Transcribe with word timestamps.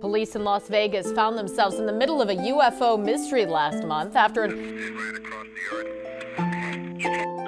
Police 0.00 0.36
in 0.36 0.44
Las 0.44 0.68
Vegas 0.68 1.10
found 1.12 1.38
themselves 1.38 1.76
in 1.76 1.86
the 1.86 1.92
middle 1.92 2.20
of 2.20 2.28
a 2.28 2.34
UFO 2.34 3.02
mystery 3.02 3.46
last 3.46 3.82
month 3.82 4.14
after 4.14 4.42
an. 4.42 4.52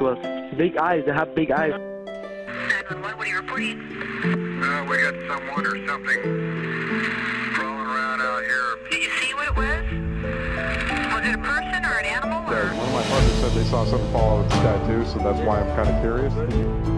Well, 0.01 0.17
big 0.57 0.79
eyes. 0.79 1.05
They 1.05 1.13
have 1.13 1.35
big 1.35 1.51
eyes. 1.51 1.73
911, 1.73 3.19
what 3.19 3.27
are 3.27 3.31
you 3.31 3.37
reporting? 3.37 3.81
Uh, 4.63 4.87
we 4.89 4.97
got 4.97 5.15
someone 5.29 5.67
or 5.67 5.87
something 5.87 6.23
crawling 7.53 7.87
around 7.87 8.23
out 8.23 8.43
here. 8.43 8.79
Did 8.91 9.03
you 9.03 9.11
see 9.21 9.35
what 9.35 9.49
it 9.49 9.57
was? 9.57 9.85
Was 11.13 11.29
it 11.29 11.35
a 11.35 11.43
person 11.43 11.85
or 11.85 11.99
an 11.99 12.07
animal 12.07 12.51
or? 12.51 12.65
one 12.75 12.87
of 12.89 12.95
my 12.95 13.03
partners 13.03 13.35
said 13.35 13.53
they 13.53 13.65
saw 13.65 13.85
something 13.85 14.11
fall 14.13 14.39
out 14.39 14.45
of 14.45 14.51
the 14.51 14.57
sky 14.57 14.87
too, 14.87 15.05
so 15.05 15.19
that's 15.19 15.41
why 15.41 15.61
I'm 15.61 15.77
kind 15.77 15.91
of 15.91 16.01
curious. 16.01 16.94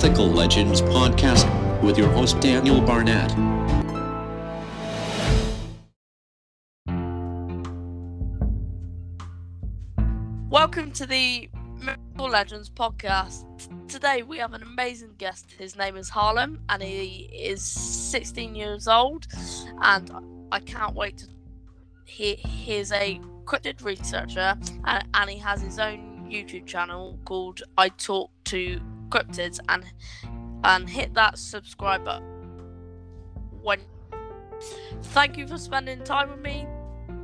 Mythical 0.00 0.28
Legends 0.28 0.80
podcast 0.80 1.82
with 1.82 1.98
your 1.98 2.08
host 2.10 2.38
Daniel 2.38 2.80
Barnett. 2.80 3.36
Welcome 10.48 10.92
to 10.92 11.04
the 11.04 11.50
Mythical 11.80 12.30
Legends 12.30 12.70
podcast. 12.70 13.44
Today 13.88 14.22
we 14.22 14.38
have 14.38 14.54
an 14.54 14.62
amazing 14.62 15.14
guest. 15.18 15.50
His 15.58 15.74
name 15.74 15.96
is 15.96 16.08
Harlem 16.08 16.60
and 16.68 16.80
he 16.80 17.28
is 17.34 17.60
16 17.60 18.54
years 18.54 18.86
old 18.86 19.26
and 19.82 20.12
I 20.52 20.60
can't 20.60 20.94
wait 20.94 21.18
to 21.18 21.26
he 22.04 22.36
he's 22.36 22.92
a 22.92 23.20
cryptid 23.44 23.84
researcher 23.84 24.56
and 24.86 25.28
he 25.28 25.38
has 25.38 25.60
his 25.60 25.80
own 25.80 26.28
YouTube 26.30 26.66
channel 26.66 27.18
called 27.24 27.62
I 27.76 27.88
Talk 27.88 28.30
to 28.44 28.80
Cryptids 29.08 29.58
and 29.68 29.84
and 30.64 30.88
hit 30.88 31.14
that 31.14 31.38
subscribe 31.38 32.04
button 32.04 32.24
when 33.62 33.80
thank 35.02 35.36
you 35.36 35.46
for 35.46 35.56
spending 35.58 36.02
time 36.02 36.30
with 36.30 36.40
me 36.40 36.66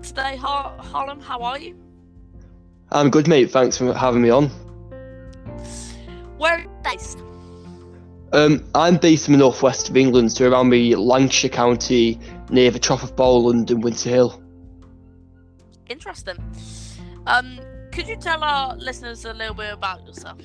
today 0.02 0.36
Har- 0.36 0.76
Harlem 0.78 1.20
how 1.20 1.42
are 1.42 1.58
you 1.58 1.76
I'm 2.92 3.10
good, 3.10 3.26
mate. 3.26 3.50
Thanks 3.50 3.78
for 3.78 3.92
having 3.92 4.22
me 4.22 4.30
on. 4.30 4.48
where 6.38 6.52
are 6.52 6.60
you 6.60 6.70
based 6.84 7.18
Um, 8.32 8.64
I'm 8.74 8.98
based 8.98 9.26
in 9.28 9.32
the 9.32 9.38
northwest 9.38 9.88
of 9.88 9.96
England, 9.96 10.32
so 10.32 10.48
around 10.50 10.70
the 10.70 10.94
Lancashire 10.96 11.50
County, 11.50 12.20
near 12.50 12.70
the 12.70 12.78
Trough 12.78 13.02
of 13.02 13.16
Bowland 13.16 13.70
and 13.70 13.82
Winter 13.82 14.10
Hill. 14.10 14.40
Interesting. 15.88 16.36
Um, 17.26 17.58
could 17.92 18.06
you 18.06 18.16
tell 18.16 18.42
our 18.44 18.76
listeners 18.76 19.24
a 19.24 19.32
little 19.32 19.54
bit 19.54 19.72
about 19.72 20.06
yourself? 20.06 20.38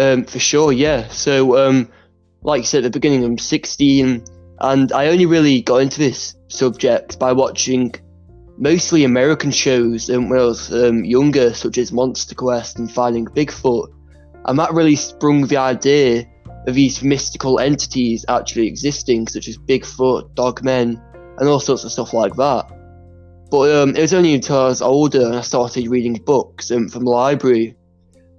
Um, 0.00 0.24
for 0.24 0.38
sure, 0.38 0.72
yeah. 0.72 1.08
So, 1.08 1.58
um, 1.58 1.90
like 2.42 2.60
you 2.60 2.66
said 2.66 2.84
at 2.86 2.92
the 2.94 2.98
beginning, 2.98 3.22
I'm 3.22 3.36
16, 3.36 4.24
and 4.60 4.92
I 4.92 5.08
only 5.08 5.26
really 5.26 5.60
got 5.60 5.82
into 5.82 5.98
this 5.98 6.36
subject 6.48 7.18
by 7.18 7.32
watching 7.32 7.94
mostly 8.56 9.04
American 9.04 9.50
shows 9.50 10.08
um, 10.08 10.30
when 10.30 10.38
I 10.38 10.44
was 10.44 10.72
um, 10.72 11.04
younger, 11.04 11.52
such 11.52 11.76
as 11.76 11.92
Monster 11.92 12.34
Quest 12.34 12.78
and 12.78 12.90
Finding 12.90 13.26
Bigfoot. 13.26 13.88
And 14.46 14.58
that 14.58 14.72
really 14.72 14.96
sprung 14.96 15.46
the 15.46 15.58
idea 15.58 16.26
of 16.66 16.74
these 16.74 17.02
mystical 17.02 17.60
entities 17.60 18.24
actually 18.26 18.68
existing, 18.68 19.28
such 19.28 19.48
as 19.48 19.58
Bigfoot, 19.58 20.32
Dogmen, 20.32 20.98
and 21.38 21.46
all 21.46 21.60
sorts 21.60 21.84
of 21.84 21.92
stuff 21.92 22.14
like 22.14 22.34
that. 22.36 22.70
But 23.50 23.76
um, 23.76 23.94
it 23.94 24.00
was 24.00 24.14
only 24.14 24.32
until 24.32 24.60
I 24.60 24.64
was 24.64 24.80
older 24.80 25.26
and 25.26 25.36
I 25.36 25.42
started 25.42 25.88
reading 25.88 26.14
books 26.14 26.70
um, 26.70 26.88
from 26.88 27.04
the 27.04 27.10
library 27.10 27.76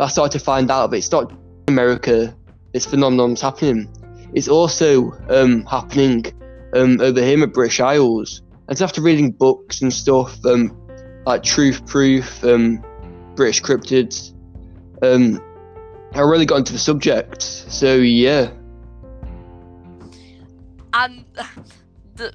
I 0.01 0.07
started 0.07 0.37
to 0.39 0.43
find 0.43 0.71
out 0.71 0.89
that 0.89 0.97
it's 0.97 1.11
not 1.11 1.31
America 1.71 2.35
this 2.73 2.85
phenomenon's 2.85 3.41
happening. 3.41 3.89
It's 4.33 4.47
also 4.47 5.11
um, 5.29 5.65
happening 5.65 6.25
um, 6.73 7.01
over 7.01 7.21
here 7.21 7.33
in 7.33 7.41
the 7.41 7.47
British 7.47 7.79
Isles. 7.79 8.41
And 8.69 8.77
so 8.77 8.85
after 8.85 9.01
reading 9.01 9.31
books 9.31 9.81
and 9.81 9.91
stuff, 9.91 10.37
um, 10.45 10.77
like 11.25 11.43
Truth 11.43 11.85
Proof, 11.85 12.43
um, 12.45 12.83
British 13.35 13.61
Cryptids, 13.61 14.33
um, 15.01 15.41
I 16.13 16.21
really 16.21 16.45
got 16.45 16.59
into 16.59 16.71
the 16.71 16.79
subject. 16.79 17.41
So 17.41 17.95
yeah, 17.95 18.51
And 20.93 21.25
the 22.15 22.33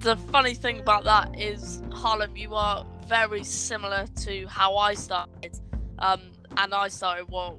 the 0.00 0.16
funny 0.16 0.54
thing 0.54 0.80
about 0.80 1.04
that 1.04 1.38
is, 1.38 1.82
Harlem, 1.92 2.36
you 2.36 2.54
are 2.54 2.86
very 3.06 3.42
similar 3.42 4.06
to 4.24 4.46
how 4.46 4.76
I 4.76 4.94
started. 4.94 5.58
Um, 5.98 6.20
and 6.56 6.72
I 6.74 6.88
started 6.88 7.28
wa- 7.28 7.54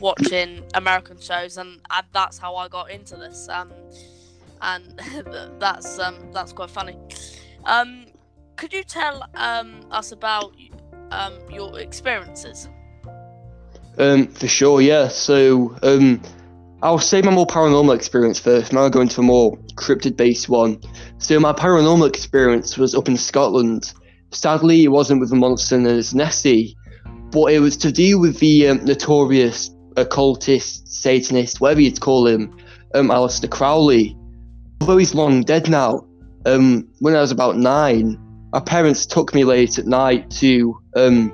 watching 0.00 0.64
American 0.74 1.20
shows, 1.20 1.56
and, 1.56 1.80
and 1.90 2.06
that's 2.12 2.38
how 2.38 2.56
I 2.56 2.68
got 2.68 2.90
into 2.90 3.16
this. 3.16 3.48
Um, 3.48 3.72
and 4.60 5.00
that's 5.58 5.98
um, 5.98 6.16
that's 6.32 6.52
quite 6.52 6.70
funny. 6.70 6.96
Um, 7.64 8.06
could 8.56 8.72
you 8.72 8.82
tell 8.82 9.28
um, 9.34 9.80
us 9.90 10.12
about 10.12 10.54
um, 11.10 11.34
your 11.50 11.78
experiences? 11.78 12.68
um, 13.98 14.28
for 14.28 14.48
sure, 14.48 14.80
yeah. 14.80 15.08
So 15.08 15.76
um, 15.82 16.22
I'll 16.82 16.98
say 16.98 17.20
my 17.22 17.32
more 17.32 17.46
paranormal 17.46 17.94
experience 17.94 18.38
first, 18.38 18.70
and 18.70 18.78
I'll 18.78 18.90
go 18.90 19.00
into 19.00 19.20
a 19.20 19.24
more 19.24 19.56
cryptid-based 19.74 20.48
one. 20.48 20.80
So 21.18 21.38
my 21.40 21.52
paranormal 21.52 22.08
experience 22.08 22.78
was 22.78 22.94
up 22.94 23.08
in 23.08 23.16
Scotland. 23.16 23.92
Sadly, 24.30 24.84
it 24.84 24.88
wasn't 24.88 25.20
with 25.20 25.32
a 25.32 25.36
monster 25.36 25.86
as 25.86 26.14
Nessie, 26.14 26.76
but 27.30 27.52
it 27.52 27.60
was 27.60 27.76
to 27.78 27.92
do 27.92 28.18
with 28.18 28.38
the 28.38 28.68
um, 28.68 28.84
notorious 28.84 29.70
occultist, 30.00 30.88
Satanist, 30.88 31.60
whatever 31.60 31.80
you'd 31.80 32.00
call 32.00 32.26
him, 32.26 32.56
um, 32.94 33.08
Aleister 33.08 33.50
Crowley. 33.50 34.16
Although 34.80 34.98
he's 34.98 35.14
long 35.14 35.42
dead 35.42 35.68
now, 35.68 36.06
um, 36.46 36.88
when 37.00 37.14
I 37.14 37.20
was 37.20 37.30
about 37.30 37.56
nine, 37.56 38.18
my 38.52 38.60
parents 38.60 39.06
took 39.06 39.34
me 39.34 39.44
late 39.44 39.78
at 39.78 39.86
night 39.86 40.30
to 40.32 40.80
um, 40.96 41.32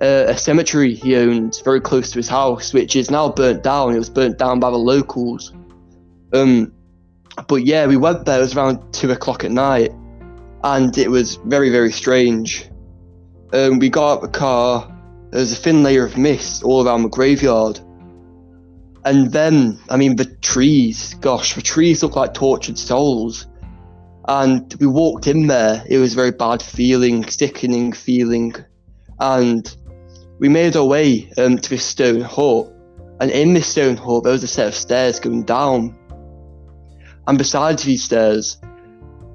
a, 0.00 0.30
a 0.30 0.36
cemetery 0.36 0.94
he 0.94 1.16
owned 1.16 1.60
very 1.64 1.80
close 1.80 2.10
to 2.10 2.18
his 2.18 2.28
house, 2.28 2.72
which 2.72 2.96
is 2.96 3.10
now 3.10 3.28
burnt 3.30 3.62
down. 3.62 3.94
It 3.94 3.98
was 3.98 4.10
burnt 4.10 4.38
down 4.38 4.60
by 4.60 4.70
the 4.70 4.78
locals. 4.78 5.52
Um, 6.32 6.72
but 7.46 7.64
yeah, 7.64 7.86
we 7.86 7.96
went 7.96 8.24
there. 8.24 8.38
It 8.38 8.42
was 8.42 8.56
around 8.56 8.92
two 8.92 9.10
o'clock 9.10 9.44
at 9.44 9.50
night, 9.50 9.92
and 10.64 10.96
it 10.96 11.10
was 11.10 11.36
very, 11.44 11.70
very 11.70 11.92
strange. 11.92 12.68
Um, 13.52 13.78
we 13.78 13.88
got 13.88 14.14
out 14.14 14.22
the 14.22 14.28
car. 14.28 14.94
There 15.30 15.40
was 15.40 15.52
a 15.52 15.56
thin 15.56 15.82
layer 15.82 16.04
of 16.04 16.16
mist 16.16 16.62
all 16.62 16.86
around 16.86 17.02
the 17.02 17.08
graveyard. 17.08 17.80
And 19.04 19.30
then, 19.30 19.78
I 19.90 19.96
mean, 19.96 20.16
the 20.16 20.24
trees, 20.24 21.14
gosh, 21.14 21.54
the 21.54 21.62
trees 21.62 22.02
look 22.02 22.16
like 22.16 22.34
tortured 22.34 22.78
souls. 22.78 23.46
And 24.26 24.74
we 24.80 24.86
walked 24.86 25.26
in 25.26 25.46
there. 25.46 25.84
It 25.86 25.98
was 25.98 26.14
a 26.14 26.16
very 26.16 26.30
bad 26.30 26.62
feeling, 26.62 27.28
sickening 27.28 27.92
feeling. 27.92 28.54
And 29.20 29.74
we 30.38 30.48
made 30.48 30.76
our 30.76 30.84
way 30.84 31.30
um, 31.36 31.58
to 31.58 31.70
this 31.70 31.84
stone 31.84 32.20
hut. 32.22 32.72
And 33.20 33.30
in 33.30 33.52
this 33.52 33.66
stone 33.66 33.96
hut, 33.96 34.24
there 34.24 34.32
was 34.32 34.44
a 34.44 34.48
set 34.48 34.68
of 34.68 34.74
stairs 34.74 35.20
going 35.20 35.42
down. 35.42 35.96
And 37.26 37.36
beside 37.36 37.78
these 37.80 38.04
stairs, 38.04 38.58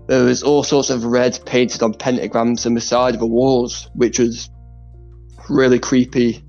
there 0.07 0.23
was 0.23 0.41
all 0.41 0.63
sorts 0.63 0.89
of 0.89 1.05
red 1.05 1.39
painted 1.45 1.83
on 1.83 1.93
pentagrams 1.93 2.65
on 2.65 2.73
the 2.73 2.81
side 2.81 3.13
of 3.13 3.19
the 3.19 3.27
walls, 3.27 3.89
which 3.93 4.19
was 4.19 4.49
really 5.49 5.79
creepy. 5.79 6.43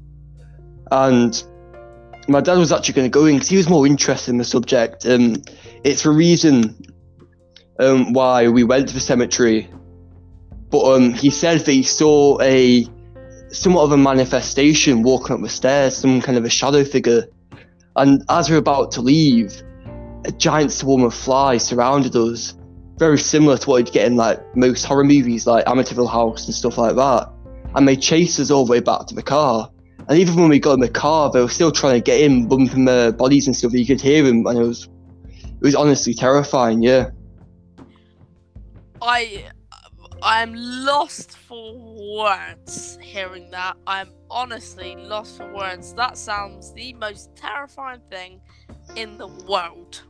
And 0.91 1.43
my 2.28 2.41
dad 2.41 2.59
was 2.59 2.72
actually 2.72 2.94
going 2.94 3.10
to 3.10 3.19
go 3.19 3.27
in 3.27 3.37
because 3.37 3.49
he 3.49 3.56
was 3.56 3.69
more 3.69 3.87
interested 3.87 4.31
in 4.31 4.38
the 4.38 4.44
subject. 4.44 5.06
Um, 5.06 5.43
it's 5.82 6.03
the 6.03 6.10
reason 6.10 6.77
um, 7.78 8.13
why 8.13 8.48
we 8.48 8.65
went 8.65 8.89
to 8.89 8.95
the 8.95 9.01
cemetery. 9.01 9.68
But 10.71 10.95
um, 10.95 11.13
he 11.13 11.30
said 11.30 11.60
that 11.60 11.72
he 11.72 11.83
saw 11.83 12.41
a 12.41 12.86
somewhat 13.51 13.84
of 13.84 13.92
a 13.92 13.97
manifestation 13.97 15.03
walking 15.03 15.36
up 15.36 15.42
the 15.42 15.48
stairs, 15.48 15.97
some 15.97 16.21
kind 16.21 16.36
of 16.36 16.45
a 16.45 16.51
shadow 16.51 16.84
figure. 16.84 17.27
And 17.97 18.22
as 18.28 18.48
we 18.48 18.54
were 18.54 18.60
about 18.60 18.91
to 18.92 19.01
leave, 19.01 19.63
a 20.24 20.33
giant 20.33 20.72
swarm 20.72 21.04
of 21.04 21.15
flies 21.15 21.65
surrounded 21.65 22.16
us, 22.16 22.54
very 22.97 23.18
similar 23.18 23.57
to 23.59 23.71
what 23.71 23.78
you'd 23.78 23.92
get 23.92 24.07
in 24.07 24.16
like 24.16 24.41
most 24.57 24.84
horror 24.84 25.04
movies, 25.04 25.47
like 25.47 25.65
Amityville 25.66 26.10
House 26.10 26.47
and 26.47 26.54
stuff 26.54 26.78
like 26.78 26.97
that. 26.97 27.30
And 27.74 27.88
they 27.88 27.97
chased 27.97 28.38
us 28.41 28.50
all 28.50 28.65
the 28.65 28.72
way 28.72 28.80
back 28.80 29.06
to 29.06 29.15
the 29.15 29.22
car. 29.22 29.71
And 30.09 30.18
even 30.18 30.36
when 30.36 30.48
we 30.50 30.59
got 30.59 30.74
in 30.74 30.80
the 30.80 30.88
car, 30.88 31.30
they 31.30 31.41
were 31.41 31.48
still 31.48 31.72
trying 31.72 31.94
to 31.94 32.00
get 32.00 32.21
in, 32.21 32.47
bumping 32.47 32.84
their 32.84 33.12
bodies 33.12 33.47
and 33.47 33.56
stuff. 33.56 33.72
You 33.72 33.86
could 33.86 34.00
hear 34.00 34.22
them, 34.22 34.47
and 34.47 34.59
it 34.59 34.62
was, 34.62 34.88
it 35.38 35.62
was 35.62 35.74
honestly 35.74 36.15
terrifying. 36.15 36.82
Yeah. 36.82 37.10
I 39.00 39.44
I 40.24 40.42
am 40.42 40.54
lost 40.54 41.36
for 41.36 41.74
words 42.16 42.98
hearing 43.03 43.50
that. 43.50 43.77
I'm 43.86 44.09
honestly 44.30 44.97
lost 44.97 45.36
for 45.36 45.53
words. 45.53 45.92
That 45.94 46.16
sounds 46.16 46.72
the 46.72 46.94
most 46.94 47.36
terrifying 47.36 48.00
thing 48.10 48.41
in 48.97 49.18
the 49.18 49.27
world. 49.27 50.03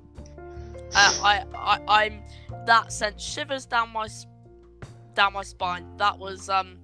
Uh, 0.95 1.19
I, 1.25 1.45
I, 1.57 1.81
I'm 1.89 2.23
that 2.67 2.93
sent 2.93 3.21
shivers 3.21 3.67
down 3.67 3.93
my 3.93 4.07
down 5.15 5.33
my 5.33 5.43
spine. 5.43 5.97
That 5.97 6.17
was 6.17 6.49
um, 6.49 6.79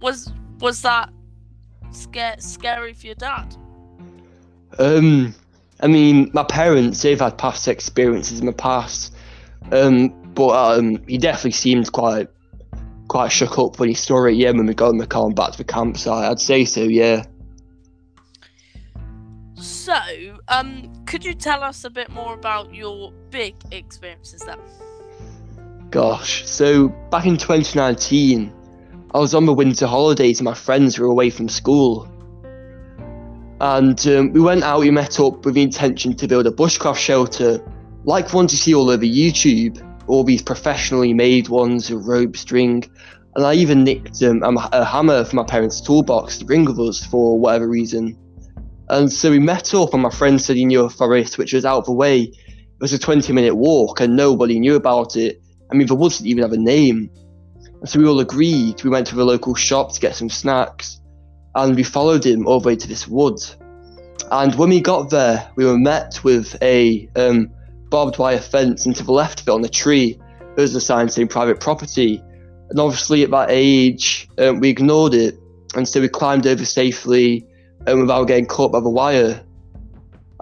was 0.00 0.32
was 0.60 0.82
that 0.82 1.10
scare, 1.90 2.36
scary 2.38 2.92
for 2.92 3.06
your 3.06 3.14
dad? 3.14 3.56
Um, 4.78 5.34
I 5.80 5.86
mean, 5.86 6.30
my 6.34 6.42
parents, 6.42 7.02
they've 7.02 7.18
had 7.18 7.38
past 7.38 7.68
experiences 7.68 8.40
in 8.40 8.46
the 8.46 8.52
past. 8.52 9.14
Um, 9.72 10.08
but 10.34 10.78
um, 10.78 11.02
he 11.06 11.18
definitely 11.18 11.52
seemed 11.52 11.92
quite 11.92 12.28
quite 13.08 13.28
shook 13.28 13.58
up 13.58 13.78
when 13.78 13.88
he 13.88 13.94
saw 13.94 14.26
it, 14.26 14.32
yeah, 14.32 14.50
when 14.50 14.66
we 14.66 14.74
got 14.74 14.90
in 14.90 14.98
the 14.98 15.06
car 15.06 15.26
and 15.26 15.34
back 15.34 15.52
to 15.52 15.58
the 15.58 15.64
campsite. 15.64 16.30
I'd 16.30 16.40
say 16.40 16.64
so, 16.64 16.82
yeah. 16.82 17.24
So, 19.56 19.94
um, 20.48 20.92
could 21.06 21.24
you 21.24 21.34
tell 21.34 21.62
us 21.62 21.84
a 21.84 21.90
bit 21.90 22.10
more 22.10 22.34
about 22.34 22.74
your 22.74 23.12
big 23.30 23.54
experiences 23.72 24.42
then? 24.42 24.58
Gosh, 25.90 26.46
so 26.46 26.88
back 27.10 27.24
in 27.24 27.38
2019, 27.38 28.52
I 29.14 29.18
was 29.18 29.34
on 29.34 29.46
the 29.46 29.54
winter 29.54 29.86
holidays 29.86 30.38
and 30.38 30.44
my 30.44 30.54
friends 30.54 30.98
were 30.98 31.06
away 31.06 31.30
from 31.30 31.48
school. 31.48 32.06
And 33.60 34.06
um, 34.06 34.32
we 34.32 34.40
went 34.40 34.62
out, 34.62 34.80
we 34.80 34.90
met 34.90 35.18
up 35.18 35.44
with 35.46 35.54
the 35.54 35.62
intention 35.62 36.14
to 36.16 36.28
build 36.28 36.46
a 36.46 36.50
bushcraft 36.50 36.98
shelter, 36.98 37.58
like 38.04 38.34
ones 38.34 38.52
you 38.52 38.58
see 38.58 38.74
all 38.74 38.90
over 38.90 39.04
YouTube, 39.04 39.82
all 40.08 40.24
these 40.24 40.42
professionally 40.42 41.14
made 41.14 41.48
ones 41.48 41.90
with 41.90 42.06
rope 42.06 42.36
string. 42.36 42.84
And 43.34 43.46
I 43.46 43.54
even 43.54 43.82
nicked 43.82 44.22
um, 44.22 44.42
a, 44.42 44.68
a 44.72 44.84
hammer 44.84 45.24
from 45.24 45.38
my 45.38 45.44
parents' 45.44 45.80
toolbox 45.80 46.38
to 46.38 46.44
bring 46.44 46.66
with 46.66 46.78
us 46.78 47.04
for 47.04 47.38
whatever 47.38 47.66
reason. 47.66 48.16
And 48.90 49.10
so 49.10 49.30
we 49.30 49.38
met 49.38 49.74
up, 49.74 49.92
and 49.94 50.02
my 50.02 50.10
friend 50.10 50.40
said 50.40 50.56
he 50.56 50.64
knew 50.64 50.84
a 50.84 50.90
forest 50.90 51.38
which 51.38 51.52
was 51.52 51.64
out 51.64 51.78
of 51.78 51.84
the 51.86 51.92
way. 51.92 52.20
It 52.22 52.80
was 52.80 52.92
a 52.92 52.98
20 52.98 53.32
minute 53.32 53.54
walk, 53.54 54.00
and 54.00 54.16
nobody 54.16 54.60
knew 54.60 54.76
about 54.76 55.16
it. 55.16 55.42
I 55.70 55.74
mean, 55.74 55.86
the 55.86 55.94
woods 55.94 56.18
didn't 56.18 56.30
even 56.30 56.42
have 56.42 56.52
a 56.52 56.58
name. 56.58 57.10
So 57.84 58.00
we 58.00 58.06
all 58.06 58.20
agreed. 58.20 58.82
We 58.82 58.90
went 58.90 59.06
to 59.08 59.14
the 59.14 59.24
local 59.24 59.54
shop 59.54 59.92
to 59.92 60.00
get 60.00 60.16
some 60.16 60.28
snacks, 60.28 61.00
and 61.54 61.76
we 61.76 61.82
followed 61.82 62.26
him 62.26 62.46
all 62.46 62.60
the 62.60 62.68
way 62.68 62.76
to 62.76 62.88
this 62.88 63.06
wood. 63.06 63.38
And 64.30 64.54
when 64.56 64.70
we 64.70 64.80
got 64.80 65.10
there, 65.10 65.48
we 65.56 65.64
were 65.64 65.78
met 65.78 66.22
with 66.24 66.56
a 66.60 67.08
um, 67.16 67.50
barbed 67.88 68.18
wire 68.18 68.40
fence, 68.40 68.84
and 68.84 68.94
to 68.96 69.04
the 69.04 69.12
left 69.12 69.40
of 69.40 69.48
it 69.48 69.52
on 69.52 69.62
the 69.62 69.68
tree, 69.68 70.18
there 70.56 70.62
was 70.62 70.74
a 70.74 70.80
sign 70.80 71.08
saying 71.08 71.28
private 71.28 71.60
property. 71.60 72.22
And 72.70 72.78
obviously, 72.78 73.22
at 73.22 73.30
that 73.30 73.48
age, 73.50 74.28
um, 74.38 74.60
we 74.60 74.68
ignored 74.68 75.14
it, 75.14 75.38
and 75.74 75.86
so 75.86 76.00
we 76.00 76.08
climbed 76.08 76.46
over 76.46 76.64
safely 76.64 77.46
um, 77.86 78.00
without 78.00 78.24
getting 78.24 78.46
caught 78.46 78.72
by 78.72 78.80
the 78.80 78.90
wire. 78.90 79.44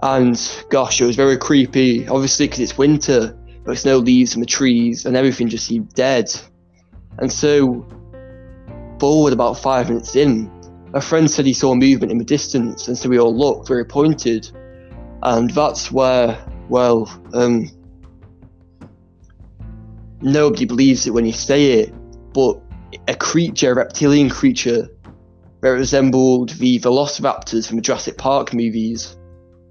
And 0.01 0.39
gosh, 0.69 0.99
it 1.01 1.05
was 1.05 1.15
very 1.15 1.37
creepy, 1.37 2.07
obviously, 2.07 2.47
because 2.47 2.59
it's 2.59 2.77
winter. 2.77 3.37
but 3.59 3.65
There's 3.65 3.85
no 3.85 3.97
leaves 3.97 4.33
on 4.33 4.41
the 4.41 4.47
trees, 4.47 5.05
and 5.05 5.15
everything 5.15 5.47
just 5.47 5.67
seemed 5.67 5.93
dead. 5.93 6.33
And 7.19 7.31
so, 7.31 7.85
forward 8.99 9.33
about 9.33 9.59
five 9.59 9.89
minutes 9.89 10.15
in, 10.15 10.51
a 10.93 11.01
friend 11.01 11.29
said 11.29 11.45
he 11.45 11.53
saw 11.53 11.75
movement 11.75 12.11
in 12.11 12.17
the 12.17 12.25
distance, 12.25 12.87
and 12.87 12.97
so 12.97 13.09
we 13.09 13.19
all 13.19 13.35
looked 13.35 13.69
where 13.69 13.79
he 13.79 13.85
pointed. 13.85 14.49
And 15.23 15.49
that's 15.49 15.91
where, 15.91 16.37
well, 16.69 17.09
um, 17.33 17.69
nobody 20.21 20.65
believes 20.65 21.07
it 21.07 21.11
when 21.11 21.25
you 21.25 21.33
say 21.33 21.79
it, 21.79 21.93
but 22.33 22.61
a 23.07 23.15
creature, 23.15 23.71
a 23.71 23.75
reptilian 23.75 24.29
creature, 24.29 24.89
that 25.61 25.69
resembled 25.69 26.49
the 26.49 26.79
velociraptors 26.79 27.67
from 27.67 27.77
the 27.77 27.81
Jurassic 27.81 28.17
Park 28.17 28.53
movies. 28.53 29.17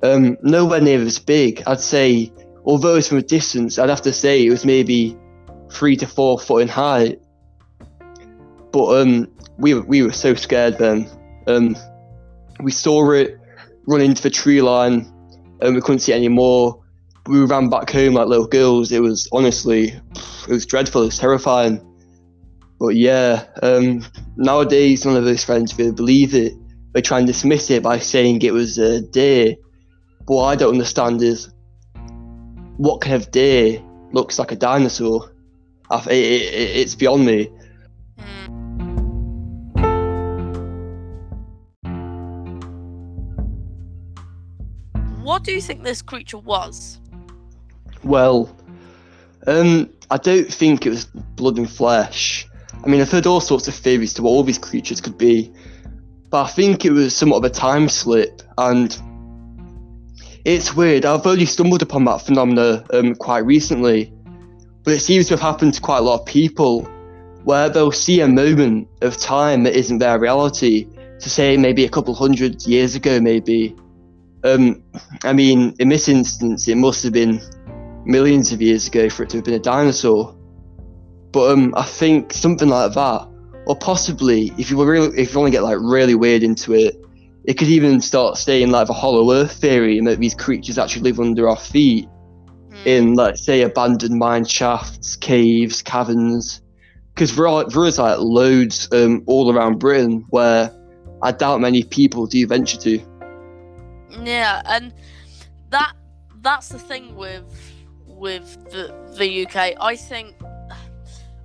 Um, 0.02 0.36
nowhere 0.42 0.80
near 0.80 1.00
as 1.00 1.18
big. 1.18 1.62
I'd 1.66 1.80
say, 1.80 2.32
although 2.64 2.96
it's 2.96 3.08
from 3.08 3.18
a 3.18 3.22
distance, 3.22 3.78
I'd 3.78 3.88
have 3.88 4.02
to 4.02 4.12
say 4.12 4.44
it 4.44 4.50
was 4.50 4.64
maybe 4.64 5.16
three 5.70 5.96
to 5.96 6.06
four 6.06 6.38
foot 6.38 6.62
in 6.62 6.68
height. 6.68 7.20
But 8.76 9.00
um, 9.00 9.26
we 9.56 9.72
we 9.72 10.02
were 10.02 10.12
so 10.12 10.34
scared 10.34 10.76
then. 10.76 11.08
Um, 11.46 11.74
we 12.60 12.70
saw 12.70 13.10
it 13.12 13.40
run 13.86 14.02
into 14.02 14.22
the 14.22 14.28
tree 14.28 14.60
line, 14.60 15.10
and 15.62 15.74
we 15.74 15.80
couldn't 15.80 16.00
see 16.00 16.12
it 16.12 16.16
anymore. 16.16 16.84
We 17.26 17.42
ran 17.46 17.70
back 17.70 17.90
home 17.90 18.12
like 18.12 18.28
little 18.28 18.46
girls. 18.46 18.92
It 18.92 19.00
was 19.00 19.30
honestly, 19.32 19.88
it 19.88 20.52
was 20.52 20.66
dreadful. 20.66 21.00
It 21.00 21.06
was 21.06 21.18
terrifying. 21.18 21.80
But 22.78 22.96
yeah, 22.96 23.46
um, 23.62 24.04
nowadays 24.36 25.06
none 25.06 25.16
of 25.16 25.24
those 25.24 25.42
friends 25.42 25.78
really 25.78 25.92
believe 25.92 26.34
it. 26.34 26.52
They 26.92 27.00
try 27.00 27.16
and 27.16 27.26
dismiss 27.26 27.70
it 27.70 27.82
by 27.82 27.98
saying 27.98 28.42
it 28.42 28.52
was 28.52 28.76
a 28.76 29.00
deer. 29.00 29.54
But 30.26 30.34
what 30.34 30.44
I 30.44 30.54
don't 30.54 30.72
understand 30.72 31.22
is 31.22 31.50
what 32.76 33.00
kind 33.00 33.14
of 33.14 33.30
deer 33.30 33.82
looks 34.12 34.38
like 34.38 34.52
a 34.52 34.56
dinosaur. 34.56 35.32
It, 35.90 36.10
it, 36.10 36.76
it's 36.76 36.94
beyond 36.94 37.24
me. 37.24 37.50
Do 45.46 45.52
you 45.52 45.60
think 45.60 45.84
this 45.84 46.02
creature 46.02 46.38
was? 46.38 46.98
Well, 48.02 48.54
um, 49.46 49.88
I 50.10 50.16
don't 50.16 50.52
think 50.52 50.84
it 50.84 50.90
was 50.90 51.04
blood 51.04 51.56
and 51.56 51.70
flesh. 51.70 52.48
I 52.84 52.88
mean, 52.88 53.00
I've 53.00 53.12
heard 53.12 53.26
all 53.26 53.40
sorts 53.40 53.68
of 53.68 53.74
theories 53.74 54.12
to 54.14 54.22
what 54.22 54.30
all 54.30 54.42
these 54.42 54.58
creatures 54.58 55.00
could 55.00 55.16
be, 55.16 55.52
but 56.30 56.42
I 56.42 56.48
think 56.48 56.84
it 56.84 56.90
was 56.90 57.14
somewhat 57.14 57.38
of 57.38 57.44
a 57.44 57.50
time 57.50 57.88
slip, 57.88 58.42
and 58.58 59.00
it's 60.44 60.74
weird. 60.74 61.04
I've 61.04 61.24
only 61.26 61.46
stumbled 61.46 61.80
upon 61.80 62.04
that 62.06 62.22
phenomena 62.22 62.84
um, 62.92 63.14
quite 63.14 63.44
recently, 63.46 64.12
but 64.82 64.94
it 64.94 65.00
seems 65.00 65.28
to 65.28 65.34
have 65.34 65.40
happened 65.40 65.74
to 65.74 65.80
quite 65.80 65.98
a 65.98 66.02
lot 66.02 66.20
of 66.20 66.26
people, 66.26 66.82
where 67.44 67.68
they'll 67.68 67.92
see 67.92 68.20
a 68.20 68.26
moment 68.26 68.88
of 69.00 69.16
time 69.16 69.62
that 69.62 69.76
isn't 69.76 69.98
their 69.98 70.18
reality. 70.18 70.88
To 71.20 71.30
say 71.30 71.56
maybe 71.56 71.84
a 71.84 71.88
couple 71.88 72.14
hundred 72.14 72.66
years 72.66 72.96
ago, 72.96 73.20
maybe. 73.20 73.76
Um, 74.46 74.82
I 75.24 75.32
mean, 75.32 75.74
in 75.78 75.88
this 75.88 76.08
instance, 76.08 76.68
it 76.68 76.76
must 76.76 77.02
have 77.02 77.12
been 77.12 77.40
millions 78.04 78.52
of 78.52 78.62
years 78.62 78.86
ago 78.86 79.08
for 79.08 79.24
it 79.24 79.30
to 79.30 79.38
have 79.38 79.44
been 79.44 79.54
a 79.54 79.58
dinosaur. 79.58 80.36
But 81.32 81.50
um, 81.50 81.74
I 81.76 81.82
think 81.82 82.32
something 82.32 82.68
like 82.68 82.92
that, 82.94 83.28
or 83.66 83.76
possibly 83.76 84.52
if 84.58 84.70
you 84.70 84.76
were 84.76 84.86
really, 84.86 85.18
if 85.18 85.32
you 85.32 85.40
want 85.40 85.52
to 85.52 85.56
get 85.56 85.62
like 85.62 85.78
really 85.80 86.14
weird 86.14 86.42
into 86.42 86.74
it, 86.74 86.96
it 87.44 87.54
could 87.54 87.68
even 87.68 88.00
start 88.00 88.36
saying 88.36 88.70
like 88.70 88.86
the 88.86 88.92
Hollow 88.92 89.32
Earth 89.32 89.52
theory, 89.52 89.98
and 89.98 90.06
that 90.06 90.20
these 90.20 90.34
creatures 90.34 90.78
actually 90.78 91.02
live 91.02 91.20
under 91.20 91.48
our 91.48 91.56
feet 91.56 92.08
Hmm. 92.82 92.88
in, 92.88 93.14
like, 93.14 93.36
say, 93.36 93.62
abandoned 93.62 94.18
mine 94.18 94.44
shafts, 94.44 95.16
caves, 95.16 95.82
caverns. 95.82 96.62
Because 97.14 97.34
there 97.34 97.48
are 97.48 97.64
there 97.64 97.84
is 97.86 97.98
like 97.98 98.18
loads 98.18 98.88
um, 98.92 99.22
all 99.26 99.54
around 99.54 99.78
Britain 99.78 100.26
where 100.30 100.70
I 101.22 101.32
doubt 101.32 101.60
many 101.60 101.82
people 101.82 102.26
do 102.26 102.46
venture 102.46 102.76
to. 102.78 102.98
Yeah, 104.10 104.62
and 104.66 104.92
that 105.70 105.92
that's 106.40 106.68
the 106.68 106.78
thing 106.78 107.16
with 107.16 107.44
with 108.06 108.70
the 108.70 108.94
the 109.16 109.46
UK. 109.46 109.76
I 109.80 109.96
think 109.96 110.36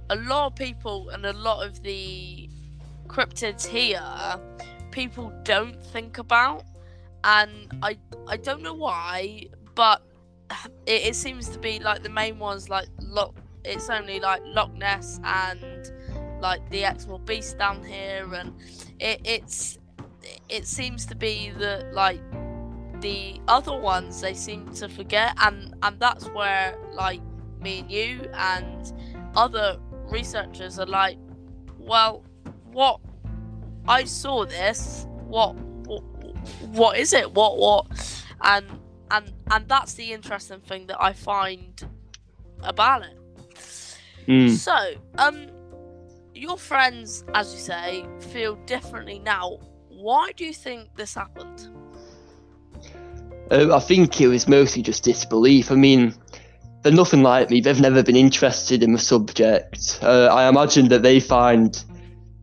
a 0.09 0.15
lot 0.15 0.47
of 0.47 0.55
people 0.55 1.09
and 1.09 1.25
a 1.25 1.33
lot 1.33 1.65
of 1.65 1.81
the 1.83 2.49
cryptids 3.07 3.65
here, 3.65 4.03
people 4.91 5.33
don't 5.43 5.81
think 5.85 6.17
about, 6.17 6.63
and 7.23 7.71
I 7.81 7.97
I 8.27 8.37
don't 8.37 8.61
know 8.61 8.73
why, 8.73 9.47
but 9.75 10.01
it, 10.85 11.07
it 11.07 11.15
seems 11.15 11.49
to 11.49 11.59
be 11.59 11.79
like 11.79 12.03
the 12.03 12.09
main 12.09 12.39
ones 12.39 12.69
like. 12.69 12.87
It's 13.63 13.91
only 13.91 14.19
like 14.19 14.41
Loch 14.43 14.73
Ness 14.73 15.19
and 15.23 15.91
like 16.41 16.67
the 16.71 16.83
Exmoor 16.83 17.19
Beast 17.19 17.59
down 17.59 17.83
here, 17.83 18.27
and 18.33 18.55
it, 18.99 19.21
it's 19.23 19.77
it 20.49 20.65
seems 20.65 21.05
to 21.05 21.15
be 21.15 21.51
that 21.59 21.93
like 21.93 22.21
the 23.01 23.39
other 23.47 23.77
ones 23.77 24.21
they 24.21 24.33
seem 24.33 24.71
to 24.73 24.87
forget 24.87 25.33
and 25.41 25.75
and 25.83 25.99
that's 25.99 26.27
where 26.29 26.77
like 26.93 27.21
me 27.59 27.79
and 27.79 27.91
you 27.91 28.29
and 28.33 28.93
other 29.35 29.77
researchers 30.09 30.79
are 30.79 30.85
like 30.85 31.17
well 31.77 32.23
what 32.71 32.99
i 33.87 34.03
saw 34.03 34.45
this 34.45 35.05
what 35.27 35.55
what, 35.85 36.03
what 36.61 36.97
is 36.97 37.13
it? 37.13 37.31
What 37.33 37.57
what? 37.57 37.85
And 38.41 38.65
and 39.09 39.31
and 39.49 39.67
that's 39.67 39.93
the 39.93 40.11
interesting 40.13 40.61
thing 40.61 40.87
that 40.87 41.01
i 41.01 41.13
find 41.13 41.83
about 42.63 43.03
it. 43.03 43.17
Mm. 44.27 44.51
so 44.51 44.93
um 45.17 45.47
your 46.35 46.57
friends 46.57 47.23
as 47.33 47.53
you 47.53 47.59
say 47.59 48.05
feel 48.19 48.55
differently 48.65 49.19
now. 49.19 49.59
Why 49.89 50.31
do 50.31 50.45
you 50.45 50.53
think 50.53 50.95
this 50.95 51.13
happened 51.13 51.69
Um, 53.51 53.73
I 53.73 53.79
think 53.79 54.21
it 54.21 54.29
was 54.29 54.47
mostly 54.47 54.81
just 54.81 55.03
disbelief. 55.03 55.71
I 55.71 55.75
mean, 55.75 56.15
they're 56.81 56.91
nothing 56.93 57.21
like 57.21 57.49
me. 57.49 57.59
They've 57.59 57.79
never 57.79 58.01
been 58.01 58.15
interested 58.15 58.81
in 58.81 58.93
the 58.93 58.99
subject. 58.99 59.99
Uh, 60.01 60.27
I 60.31 60.47
imagine 60.47 60.87
that 60.87 61.03
they 61.03 61.19
find 61.19 61.83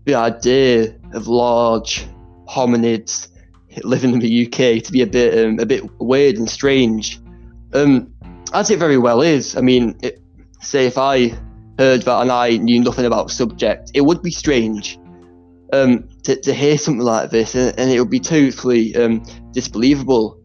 the 0.05 0.15
idea 0.15 0.95
of 1.15 1.27
large 1.27 2.07
hominids 2.47 3.29
living 3.85 4.13
in 4.13 4.19
the 4.19 4.47
UK 4.47 4.83
to 4.83 4.93
be 4.93 5.03
a 5.03 5.07
bit 5.07 5.45
um, 5.45 5.59
a 5.59 5.67
bit 5.67 5.83
weird 5.99 6.37
and 6.37 6.49
strange. 6.49 7.21
Um, 7.73 8.13
as 8.53 8.71
it 8.71 8.79
very 8.79 8.99
well 8.99 9.23
is. 9.23 9.57
I 9.57 9.61
mean, 9.61 9.99
it, 10.03 10.21
say 10.61 10.87
if 10.87 10.99
I 10.99 11.29
heard 11.79 12.03
that 12.03 12.23
and 12.23 12.31
I 12.31 12.57
knew 12.57 12.81
nothing 12.81 13.07
about 13.07 13.29
the 13.29 13.33
subject, 13.33 13.93
it 13.95 14.03
would 14.03 14.23
be 14.23 14.31
strange 14.31 14.99
um, 15.73 16.09
to, 16.25 16.41
to 16.41 16.53
hear 16.53 16.77
something 16.79 17.05
like 17.05 17.31
this, 17.31 17.55
and, 17.55 17.79
and 17.79 17.91
it 17.91 17.99
would 17.99 18.11
be 18.11 18.21
totally 18.21 18.95
um, 18.97 19.25
disbelievable. 19.53 20.38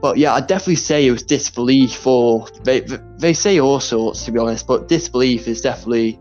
But 0.00 0.16
yeah, 0.16 0.34
I'd 0.34 0.46
definitely 0.46 0.76
say 0.76 1.06
it 1.06 1.10
was 1.10 1.22
disbelief, 1.22 2.06
or 2.06 2.46
they, 2.62 2.80
they 3.18 3.32
say 3.32 3.58
all 3.58 3.80
sorts, 3.80 4.24
to 4.24 4.32
be 4.32 4.38
honest, 4.38 4.66
but 4.66 4.86
disbelief 4.86 5.48
is 5.48 5.60
definitely 5.60 6.18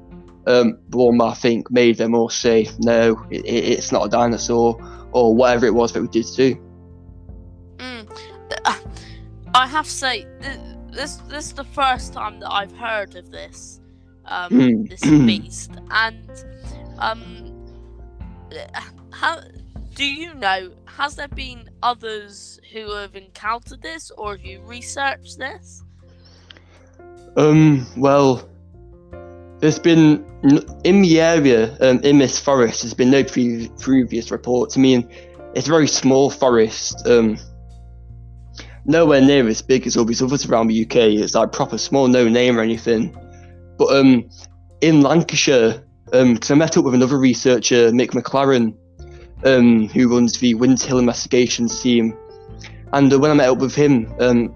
um, 0.48 0.80
the 0.90 0.98
one 0.98 1.18
that 1.20 1.26
I 1.26 1.34
think 1.36 1.70
made 1.70 1.98
them 1.98 2.16
all 2.16 2.30
say, 2.30 2.68
no, 2.80 3.24
it, 3.30 3.46
it's 3.46 3.92
not 3.92 4.06
a 4.06 4.10
dinosaur, 4.10 4.78
or 5.12 5.36
whatever 5.36 5.66
it 5.66 5.74
was 5.74 5.94
that 5.94 6.02
we 6.02 6.08
did 6.08 6.26
do. 6.36 6.56
Mm. 7.78 8.10
I 9.54 9.68
have 9.68 9.86
to 9.86 9.92
say, 9.92 10.26
this 10.92 11.18
this 11.28 11.46
is 11.46 11.54
the 11.54 11.64
first 11.64 12.14
time 12.14 12.40
that 12.40 12.52
I've 12.52 12.72
heard 12.72 13.16
of 13.16 13.30
this 13.32 13.80
um, 14.28 14.52
Mm. 14.52 14.90
this 14.90 15.02
beast, 15.02 15.72
and 15.92 16.46
um, 17.00 17.54
how 19.12 19.40
do 19.94 20.06
you 20.06 20.34
know? 20.36 20.72
Has 20.98 21.16
there 21.16 21.28
been 21.28 21.70
others 21.84 22.60
who 22.74 22.92
have 22.96 23.16
encountered 23.16 23.84
this, 23.84 24.10
or 24.18 24.32
have 24.32 24.44
you 24.44 24.62
researched 24.64 25.38
this? 25.38 25.84
Um, 27.36 27.86
well, 27.96 28.50
there's 29.60 29.78
been 29.78 30.26
in 30.84 31.04
the 31.04 31.22
area, 31.22 31.78
um, 31.82 32.00
in 32.00 32.18
this 32.18 32.40
forest, 32.40 32.82
there's 32.82 32.96
been 32.96 33.12
no 33.12 33.24
pre- 33.24 33.70
previous 33.78 34.32
reports. 34.32 34.76
I 34.76 34.80
mean, 34.80 35.08
it's 35.54 35.68
a 35.68 35.70
very 35.70 35.88
small 35.88 36.32
forest, 36.32 37.06
um, 37.06 37.38
nowhere 38.86 39.22
near 39.22 39.48
as 39.48 39.62
big 39.62 39.86
as 39.86 39.98
all 39.98 40.06
these 40.06 40.24
others 40.24 40.48
around 40.48 40.70
the 40.70 40.82
UK. 40.84 40.96
It's 40.96 41.36
like 41.36 41.52
proper 41.52 41.78
small, 41.78 42.08
no 42.08 42.28
name 42.28 42.58
or 42.58 42.64
anything. 42.64 43.16
But 43.78 43.96
um, 43.96 44.28
in 44.82 45.02
Lancashire, 45.02 45.84
because 46.06 46.50
I 46.50 46.56
met 46.56 46.76
up 46.76 46.86
with 46.86 46.96
another 46.96 47.20
researcher, 47.20 47.92
Mick 47.92 48.14
McLaren, 48.14 48.76
um, 49.44 49.88
who 49.90 50.14
runs 50.14 50.40
the 50.40 50.54
Winter 50.56 50.88
Hill 50.88 51.00
Investigations 51.00 51.82
team, 51.82 52.18
and 52.94 53.12
uh, 53.12 53.20
when 53.20 53.32
I 53.32 53.34
met 53.34 53.50
up 53.50 53.60
with 53.60 53.76
him 53.76 54.14
um, 54.20 54.56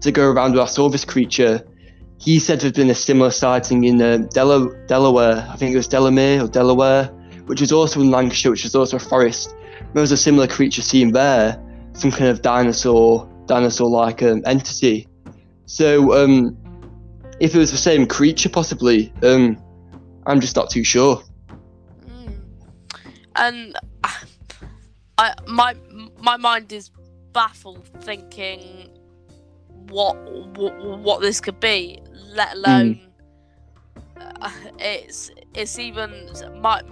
to 0.00 0.12
go 0.12 0.30
around 0.30 0.54
where 0.54 0.62
I 0.62 0.66
saw 0.66 0.88
this 0.88 1.04
creature, 1.04 1.66
he 2.18 2.38
said 2.38 2.60
there'd 2.60 2.74
been 2.74 2.90
a 2.90 2.94
similar 2.94 3.30
sighting 3.30 3.84
in 3.84 4.00
uh, 4.00 4.18
Dela- 4.30 4.72
Delaware. 4.86 5.46
I 5.50 5.56
think 5.56 5.72
it 5.72 5.76
was 5.76 5.88
Delamere 5.88 6.42
or 6.42 6.48
Delaware, 6.48 7.06
which 7.46 7.60
is 7.60 7.72
also 7.72 8.00
in 8.00 8.10
Lancashire, 8.10 8.52
which 8.52 8.64
is 8.64 8.74
also 8.74 8.96
a 8.96 9.00
forest. 9.00 9.54
There 9.92 10.00
was 10.00 10.12
a 10.12 10.16
similar 10.16 10.46
creature 10.46 10.82
seen 10.82 11.12
there, 11.12 11.60
some 11.94 12.10
kind 12.10 12.26
of 12.26 12.42
dinosaur, 12.42 13.28
dinosaur-like 13.46 14.22
um, 14.22 14.42
entity. 14.46 15.08
So, 15.66 16.22
um, 16.22 16.56
if 17.40 17.54
it 17.54 17.58
was 17.58 17.72
the 17.72 17.76
same 17.76 18.06
creature, 18.06 18.48
possibly, 18.48 19.12
um, 19.22 19.60
I'm 20.26 20.40
just 20.40 20.54
not 20.54 20.70
too 20.70 20.84
sure. 20.84 21.22
Mm. 22.06 22.40
And 23.34 23.76
I 25.22 25.34
my 25.46 25.74
my 26.18 26.36
mind 26.36 26.72
is 26.72 26.90
baffled 27.32 27.86
thinking 28.02 28.60
what 29.88 30.14
what, 30.56 30.74
what 31.00 31.20
this 31.20 31.40
could 31.40 31.60
be, 31.60 32.00
let 32.40 32.54
alone 32.54 33.00
uh, 34.40 34.50
it's 34.78 35.30
it's 35.54 35.78
even 35.78 36.10
my 36.60 36.82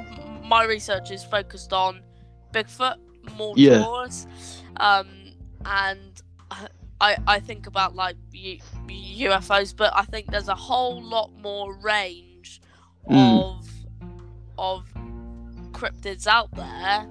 my 0.44 0.64
research 0.64 1.10
is 1.10 1.24
focused 1.24 1.72
on 1.72 2.02
Bigfoot 2.52 2.96
more 3.36 3.54
Yeah. 3.56 3.82
towards 3.84 4.26
um 4.78 5.08
and 5.64 6.12
I 7.00 7.16
I 7.26 7.40
think 7.40 7.66
about 7.66 7.94
like 7.94 8.16
U- 8.32 8.58
UFOs 9.28 9.74
but 9.76 9.92
I 9.94 10.04
think 10.04 10.30
there's 10.30 10.48
a 10.48 10.54
whole 10.54 11.02
lot 11.02 11.30
more 11.42 11.74
range 11.78 12.60
Mm. 13.10 13.40
of 13.40 13.66
of 14.58 14.84
cryptids 15.72 16.26
out 16.26 16.50
there 16.54 17.06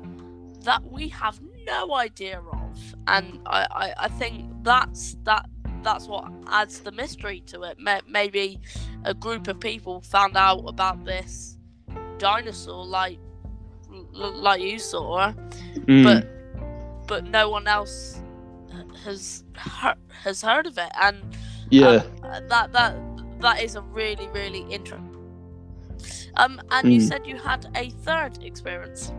that 0.64 0.84
we 0.92 1.08
have 1.10 1.40
no 1.66 1.94
idea 1.96 2.40
of 2.40 2.96
and 3.08 3.40
I, 3.46 3.68
I, 3.72 3.94
I 4.06 4.08
think 4.10 4.52
that's 4.64 5.16
that 5.24 5.50
that's 5.84 6.08
what 6.08 6.26
adds 6.48 6.80
the 6.82 6.92
mystery 6.92 7.42
to 7.48 7.64
it 7.64 7.78
maybe 8.08 8.60
a 9.06 9.14
group 9.14 9.48
of 9.48 9.60
people 9.60 10.02
found 10.02 10.36
out 10.36 10.64
about 10.68 11.06
this 11.06 11.58
dinosaur 12.18 12.86
like 12.86 13.20
like 14.14 14.62
you 14.62 14.80
saw 14.80 15.34
Mm. 15.88 16.04
but 16.04 16.28
but 17.08 17.26
no 17.26 17.50
one 17.50 17.68
else 17.68 18.22
has 19.04 19.44
heard, 19.56 19.98
has 20.24 20.42
heard 20.42 20.68
of 20.68 20.78
it 20.78 20.92
and 21.02 21.18
yeah. 21.70 22.04
uh, 22.24 22.42
that 22.48 22.72
that 22.74 22.96
that 23.40 23.62
is 23.64 23.76
a 23.76 23.82
really 23.82 24.28
really 24.30 24.66
interesting 24.70 25.16
um 26.36 26.62
and 26.72 26.92
you 26.94 27.00
Mm. 27.00 27.08
said 27.08 27.26
you 27.26 27.38
had 27.38 27.68
a 27.76 27.90
third 27.90 28.44
experience 28.44 29.12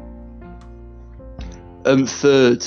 um 1.87 2.07
third. 2.07 2.65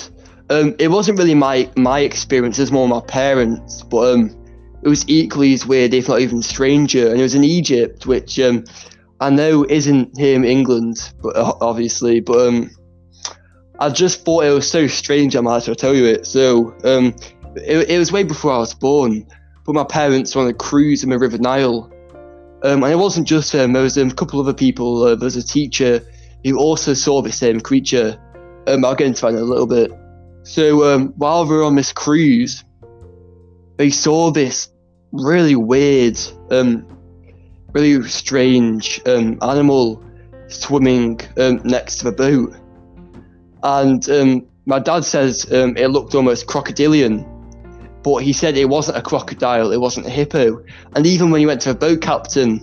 Um 0.50 0.76
it 0.80 0.90
wasn't 0.90 1.18
really 1.18 1.36
my 1.36 1.70
my 1.76 2.00
experience 2.00 2.58
it 2.60 2.64
was 2.64 2.72
more 2.72 2.88
my 2.88 3.02
parents 3.02 3.84
but 3.84 4.14
um 4.14 4.36
it 4.84 4.90
was 4.90 5.08
equally 5.08 5.54
as 5.54 5.66
weird 5.66 5.94
if 5.94 6.10
not 6.10 6.20
even 6.20 6.42
stranger. 6.42 7.10
And 7.10 7.20
it 7.20 7.24
was 7.24 7.36
in 7.36 7.44
egypt 7.44 8.06
which 8.06 8.40
um 8.40 8.66
i 9.22 9.30
know 9.30 9.66
isn't 9.70 10.18
here 10.18 10.36
in 10.36 10.44
england 10.44 11.14
but 11.22 11.36
uh, 11.36 11.54
obviously 11.62 12.20
but 12.20 12.48
um 12.48 12.70
i 13.80 13.90
just 13.90 14.26
thought 14.26 14.44
it 14.44 14.50
was 14.50 14.70
so 14.70 14.88
strange 14.88 15.36
i 15.36 15.42
might 15.42 15.58
as 15.58 15.68
well 15.68 15.76
tell 15.76 15.96
you 15.96 16.06
it. 16.06 16.26
So 16.26 16.76
um 16.84 17.16
it, 17.56 17.90
it 17.90 17.98
was 17.98 18.12
way 18.12 18.24
before 18.24 18.52
i 18.52 18.58
was 18.58 18.74
born 18.74 19.26
but 19.66 19.76
my 19.76 19.86
parents 19.86 20.36
were 20.36 20.42
on 20.42 20.50
a 20.50 20.54
cruise 20.54 21.04
in 21.04 21.10
the 21.10 21.18
river 21.18 21.38
nile. 21.38 21.90
Um 22.64 22.84
and 22.84 22.92
it 22.92 22.98
wasn't 22.98 23.28
just 23.28 23.54
them 23.54 23.72
there 23.74 23.84
was 23.84 23.98
um, 23.98 24.10
a 24.10 24.14
couple 24.14 24.40
other 24.40 24.54
people 24.54 25.04
uh, 25.04 25.16
there 25.16 25.26
was 25.26 25.38
a 25.38 25.44
teacher 25.44 26.02
who 26.44 26.58
also 26.58 26.94
saw 26.94 27.22
the 27.22 27.32
same 27.32 27.62
creature 27.62 28.20
um, 28.68 28.86
I'll 28.86 28.96
get 28.96 29.08
into 29.08 29.22
that 29.22 29.30
in 29.30 29.36
a 29.36 29.42
little 29.42 29.68
bit. 29.68 29.92
So 30.44 30.94
um, 30.94 31.14
while 31.18 31.46
we 31.46 31.56
were 31.56 31.64
on 31.64 31.76
this 31.76 31.94
cruise, 31.94 32.64
they 33.78 33.90
saw 33.90 34.32
this 34.32 34.70
really 35.12 35.56
weird, 35.56 36.20
um, 36.52 36.86
really 37.72 38.08
strange 38.08 39.02
um, 39.06 39.38
animal 39.42 40.04
swimming 40.48 41.20
um, 41.38 41.62
next 41.64 41.98
to 41.98 42.06
the 42.06 42.12
boat, 42.12 42.56
and 43.64 44.10
um, 44.10 44.48
my 44.66 44.80
dad 44.80 45.06
says 45.06 45.52
um, 45.52 45.76
it 45.78 45.88
looked 45.88 46.14
almost 46.14 46.48
crocodilian, 46.48 47.26
but 48.04 48.18
he 48.18 48.34
said 48.34 48.58
it 48.58 48.70
wasn't 48.70 48.98
a 48.98 49.02
crocodile, 49.02 49.72
it 49.72 49.80
wasn't 49.80 50.06
a 50.06 50.10
hippo, 50.10 50.64
and 50.96 51.06
even 51.06 51.32
when 51.32 51.40
he 51.40 51.46
went 51.46 51.62
to 51.62 51.74
the 51.74 51.80
boat 51.80 52.02
captain, 52.02 52.60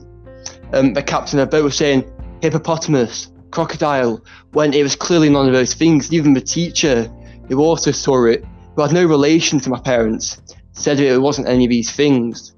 um, 0.73 0.92
the 0.92 1.02
captain 1.02 1.38
of 1.38 1.50
the 1.50 1.57
boat 1.57 1.64
was 1.64 1.76
saying 1.76 2.04
hippopotamus, 2.42 3.33
crocodile, 3.50 4.25
when 4.52 4.73
it 4.73 4.83
was 4.83 4.97
clearly 4.97 5.28
none 5.28 5.47
of 5.47 5.52
those 5.52 5.75
things. 5.75 6.12
Even 6.12 6.35
the 6.35 6.40
teacher 6.40 7.04
who 7.49 7.61
also 7.61 7.90
saw 7.90 8.26
it, 8.26 8.45
who 8.75 8.83
had 8.83 8.92
no 8.92 9.04
relation 9.04 9.59
to 9.61 9.71
my 9.71 9.80
parents, 9.80 10.40
said 10.73 11.00
it 11.00 11.21
wasn't 11.21 11.49
any 11.49 11.64
of 11.64 11.71
these 11.71 11.90
things. 11.90 12.54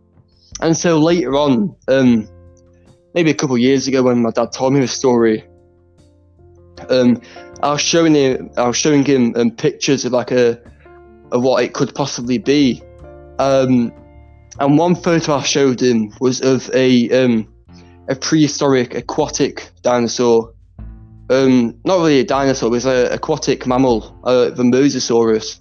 And 0.61 0.77
so 0.77 0.99
later 0.99 1.35
on, 1.35 1.75
um, 1.89 2.29
maybe 3.15 3.31
a 3.31 3.35
couple 3.35 3.57
of 3.57 3.63
years 3.63 3.89
ago, 3.89 4.03
when 4.03 4.23
my 4.23 4.31
dad 4.31 4.53
told 4.53 4.75
me 4.75 4.81
the 4.81 4.89
story, 4.89 5.45
um, 6.89 7.21
I 7.63 7.73
was 7.73 7.81
showing 7.81 8.15
him, 8.15 8.51
I 8.57 8.67
was 8.69 8.77
showing 8.77 9.05
him 9.05 9.35
um, 9.37 9.51
pictures 9.51 10.05
of 10.05 10.13
like 10.13 10.31
a, 10.31 10.61
of 11.31 11.43
what 11.43 11.65
it 11.65 11.73
could 11.73 11.95
possibly 11.95 12.39
be. 12.39 12.83
Um, 13.39 13.93
and 14.61 14.79
one 14.79 14.95
photo 14.95 15.37
I 15.37 15.43
showed 15.43 15.81
him 15.81 16.13
was 16.21 16.43
of 16.43 16.71
a 16.75 17.09
um, 17.11 17.49
a 18.09 18.15
prehistoric 18.15 18.95
aquatic 18.95 19.71
dinosaur 19.83 20.53
um, 21.33 21.81
not 21.85 21.97
really 21.97 22.21
a 22.21 22.25
dinosaur, 22.25 22.69
it 22.69 22.71
was 22.71 22.87
an 22.87 23.13
aquatic 23.13 23.67
mammal, 23.67 24.19
uh, 24.25 24.51
the 24.51 24.63
Mosasaurus. 24.63 25.61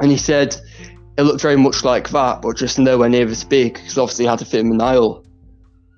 And 0.00 0.10
he 0.10 0.16
said 0.16 0.56
it 1.16 1.22
looked 1.22 1.42
very 1.42 1.56
much 1.56 1.84
like 1.84 2.10
that, 2.10 2.42
but 2.42 2.56
just 2.56 2.78
nowhere 2.78 3.08
near 3.08 3.26
as 3.26 3.44
big, 3.44 3.74
because 3.74 3.98
obviously 3.98 4.26
it 4.26 4.28
had 4.28 4.38
to 4.38 4.44
fit 4.44 4.60
in 4.60 4.70
the 4.70 4.76
Nile. 4.76 5.24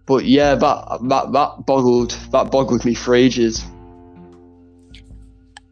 But 0.06 0.24
yeah, 0.24 0.54
that 0.54 0.98
that 1.08 1.32
that 1.32 1.66
boggled 1.66 2.12
that 2.32 2.50
boggled 2.50 2.84
me 2.84 2.94
for 2.94 3.14
ages. 3.14 3.64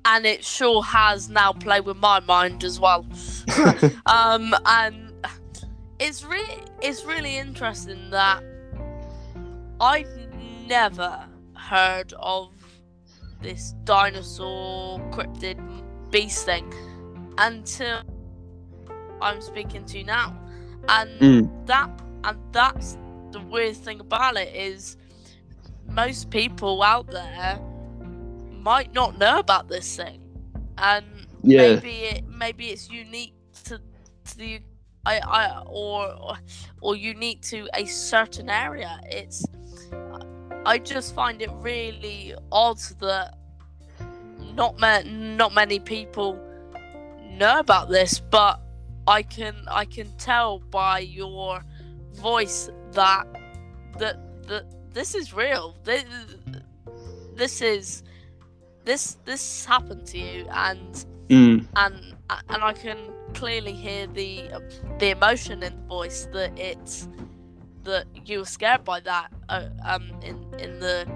and 0.08 0.24
it 0.24 0.42
sure 0.44 0.82
has 0.82 1.28
now 1.28 1.52
played 1.52 1.84
with 1.84 1.96
my 1.98 2.18
mind 2.20 2.64
as 2.64 2.80
well 2.80 3.06
um 4.06 4.54
and 4.64 5.12
it's 5.98 6.24
really 6.24 6.62
it's 6.82 7.04
really 7.04 7.36
interesting 7.36 8.10
that 8.10 8.42
i've 9.80 10.08
never 10.66 11.24
heard 11.54 12.12
of 12.18 12.50
this 13.40 13.74
dinosaur 13.84 14.98
cryptid 15.10 15.58
beast 16.10 16.44
thing 16.44 16.72
until 17.38 18.00
i'm 19.20 19.40
speaking 19.40 19.84
to 19.84 19.98
you 19.98 20.04
now 20.04 20.34
and 20.88 21.10
Mm. 21.20 21.66
that 21.66 21.90
and 22.24 22.38
that's 22.52 22.96
the 23.32 23.40
weird 23.40 23.76
thing 23.76 24.00
about 24.00 24.36
it 24.36 24.54
is 24.54 24.96
most 25.88 26.30
people 26.30 26.82
out 26.82 27.06
there 27.10 27.60
might 28.50 28.92
not 28.92 29.18
know 29.18 29.38
about 29.38 29.68
this 29.68 29.96
thing 29.96 30.20
and 30.78 31.04
Yeah. 31.42 31.74
maybe 31.74 31.90
it 32.04 32.28
maybe 32.28 32.66
it's 32.70 32.90
unique 32.90 33.34
to 33.64 33.80
to 34.24 34.36
the 34.36 34.60
I, 35.06 35.20
I 35.20 35.62
or 35.66 36.36
or 36.82 36.96
unique 36.96 37.40
to 37.42 37.68
a 37.74 37.86
certain 37.86 38.50
area. 38.50 39.00
It's 39.04 39.42
I 40.68 40.76
just 40.76 41.14
find 41.14 41.40
it 41.40 41.50
really 41.62 42.34
odd 42.52 42.78
that 43.00 43.38
not 44.54 44.78
ma- 44.78 45.00
not 45.06 45.54
many 45.54 45.78
people 45.80 46.38
know 47.30 47.58
about 47.58 47.88
this, 47.88 48.20
but 48.20 48.60
I 49.06 49.22
can 49.22 49.54
I 49.70 49.86
can 49.86 50.08
tell 50.18 50.58
by 50.58 50.98
your 50.98 51.64
voice 52.12 52.68
that 52.92 53.26
that 53.98 54.16
that 54.48 54.64
this 54.92 55.14
is 55.14 55.32
real. 55.32 55.74
This, 55.84 56.04
this 57.34 57.62
is 57.62 58.02
this 58.84 59.16
this 59.24 59.64
happened 59.64 60.04
to 60.08 60.18
you, 60.18 60.46
and 60.50 61.04
Mm. 61.28 61.66
and 61.76 61.94
and 62.50 62.62
I 62.62 62.72
can 62.72 62.98
clearly 63.34 63.72
hear 63.72 64.06
the 64.06 64.50
the 64.98 65.10
emotion 65.10 65.62
in 65.62 65.74
the 65.76 65.86
voice 65.86 66.26
that 66.32 66.58
it's 66.58 67.08
that 67.88 68.06
you 68.24 68.38
were 68.40 68.44
scared 68.44 68.84
by 68.84 69.00
that 69.00 69.28
uh, 69.48 69.68
um 69.84 70.04
in 70.22 70.36
in 70.58 70.78
the 70.80 71.06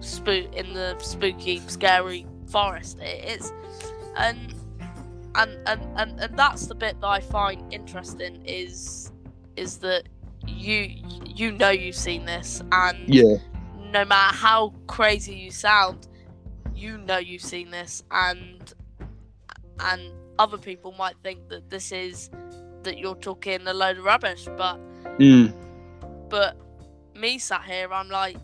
spook 0.00 0.52
in 0.54 0.72
the 0.74 0.96
spooky 0.98 1.60
scary 1.68 2.26
forest 2.50 2.98
it 3.00 3.40
is 3.40 3.52
and 4.16 4.54
and, 5.36 5.50
and 5.66 5.80
and 5.96 6.20
and 6.20 6.36
that's 6.38 6.66
the 6.66 6.74
bit 6.74 7.00
that 7.00 7.06
I 7.06 7.20
find 7.20 7.72
interesting 7.72 8.44
is 8.44 9.10
is 9.56 9.78
that 9.78 10.02
you 10.46 10.78
you 11.24 11.52
know 11.52 11.70
you've 11.70 11.94
seen 11.96 12.24
this 12.26 12.62
and 12.72 12.98
Yeah. 13.08 13.36
no 13.92 14.04
matter 14.04 14.36
how 14.36 14.74
crazy 14.86 15.34
you 15.34 15.50
sound, 15.50 16.08
you 16.74 16.98
know 16.98 17.18
you've 17.18 17.42
seen 17.42 17.70
this, 17.70 18.02
and 18.10 18.74
and 19.80 20.02
other 20.38 20.58
people 20.58 20.92
might 20.92 21.16
think 21.22 21.48
that 21.48 21.70
this 21.70 21.92
is 21.92 22.28
that 22.82 22.98
you're 22.98 23.14
talking 23.16 23.66
a 23.66 23.72
load 23.72 23.98
of 23.98 24.04
rubbish, 24.04 24.46
but 24.56 24.78
Mm. 25.18 25.52
But 26.32 26.56
me 27.14 27.38
sat 27.38 27.62
here, 27.64 27.92
I'm 27.92 28.08
like, 28.08 28.38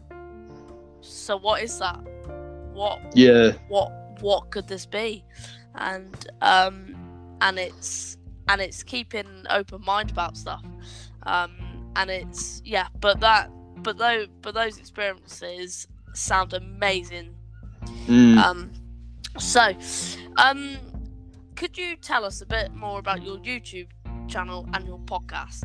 so 1.00 1.38
what 1.38 1.62
is 1.62 1.78
that? 1.78 1.98
What 2.74 3.00
Yeah. 3.14 3.52
what 3.68 3.90
what 4.20 4.50
could 4.50 4.68
this 4.68 4.84
be? 4.84 5.24
And 5.74 6.14
um 6.42 6.94
and 7.40 7.58
it's 7.58 8.18
and 8.48 8.60
it's 8.60 8.82
keeping 8.82 9.46
open 9.48 9.82
mind 9.86 10.10
about 10.10 10.36
stuff. 10.36 10.62
Um 11.22 11.90
and 11.96 12.10
it's 12.10 12.60
yeah, 12.62 12.88
but 13.00 13.20
that 13.20 13.50
but 13.82 13.96
though 13.96 14.26
but 14.42 14.54
those 14.54 14.76
experiences 14.76 15.88
sound 16.12 16.52
amazing. 16.52 17.34
Mm. 18.06 18.36
Um 18.36 18.70
so 19.38 19.72
um 20.36 20.76
could 21.56 21.78
you 21.78 21.96
tell 21.96 22.22
us 22.26 22.42
a 22.42 22.46
bit 22.46 22.74
more 22.74 22.98
about 22.98 23.22
your 23.22 23.38
YouTube 23.38 23.88
channel 24.28 24.68
and 24.74 24.86
your 24.86 24.98
podcast? 24.98 25.64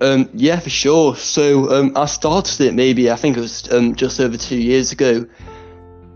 Um, 0.00 0.28
yeah, 0.34 0.58
for 0.58 0.70
sure. 0.70 1.16
So 1.16 1.72
um, 1.72 1.92
I 1.96 2.06
started 2.06 2.60
it 2.60 2.74
maybe 2.74 3.10
I 3.10 3.16
think 3.16 3.36
it 3.36 3.40
was 3.40 3.70
um, 3.72 3.94
just 3.94 4.20
over 4.20 4.36
two 4.36 4.58
years 4.58 4.92
ago. 4.92 5.26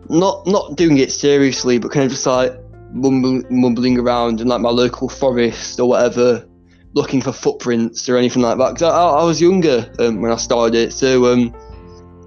Not 0.08 0.46
not 0.46 0.76
doing 0.76 0.98
it 0.98 1.12
seriously, 1.12 1.78
but 1.78 1.90
kind 1.90 2.04
of 2.04 2.10
just 2.10 2.26
like 2.26 2.52
mumbling, 2.92 3.44
mumbling 3.50 3.98
around 3.98 4.40
in 4.40 4.48
like 4.48 4.60
my 4.60 4.70
local 4.70 5.08
forest 5.08 5.78
or 5.80 5.88
whatever, 5.88 6.46
looking 6.94 7.20
for 7.20 7.32
footprints 7.32 8.08
or 8.08 8.16
anything 8.16 8.42
like 8.42 8.58
that. 8.58 8.74
Because 8.74 8.82
I, 8.82 9.20
I 9.20 9.24
was 9.24 9.40
younger 9.40 9.92
um, 9.98 10.20
when 10.20 10.32
I 10.32 10.36
started 10.36 10.74
it, 10.76 10.92
so 10.92 11.32
um, 11.32 11.54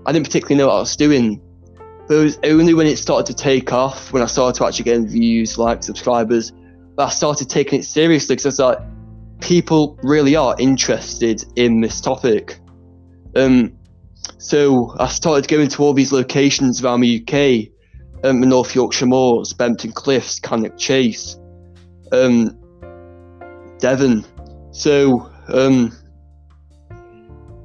I 0.05 0.11
didn't 0.11 0.25
particularly 0.25 0.55
know 0.55 0.67
what 0.67 0.75
I 0.75 0.79
was 0.79 0.95
doing. 0.95 1.41
But 2.07 2.15
it 2.15 2.23
was 2.23 2.39
only 2.43 2.73
when 2.73 2.87
it 2.87 2.97
started 2.97 3.25
to 3.27 3.33
take 3.33 3.71
off, 3.71 4.11
when 4.11 4.23
I 4.23 4.25
started 4.25 4.57
to 4.59 4.65
actually 4.65 4.85
get 4.85 5.01
views, 5.01 5.57
like 5.57 5.83
subscribers, 5.83 6.51
that 6.97 7.07
I 7.07 7.09
started 7.09 7.49
taking 7.49 7.79
it 7.79 7.83
seriously. 7.83 8.35
Because 8.35 8.59
I 8.59 8.65
was 8.65 8.77
like, 8.77 8.87
people 9.39 9.97
really 10.03 10.35
are 10.35 10.55
interested 10.59 11.43
in 11.55 11.81
this 11.81 12.01
topic. 12.01 12.59
Um, 13.35 13.77
so 14.37 14.95
I 14.99 15.07
started 15.07 15.47
going 15.47 15.69
to 15.69 15.83
all 15.83 15.93
these 15.93 16.11
locations 16.11 16.83
around 16.83 17.01
the 17.01 17.21
UK, 17.21 17.71
um, 18.23 18.41
the 18.41 18.47
North 18.47 18.75
Yorkshire 18.75 19.05
Moors, 19.05 19.53
Bempton 19.53 19.91
Cliffs, 19.91 20.39
Cannock 20.39 20.77
Chase, 20.77 21.37
um, 22.11 22.57
Devon. 23.79 24.25
So 24.71 25.31
um, 25.47 25.97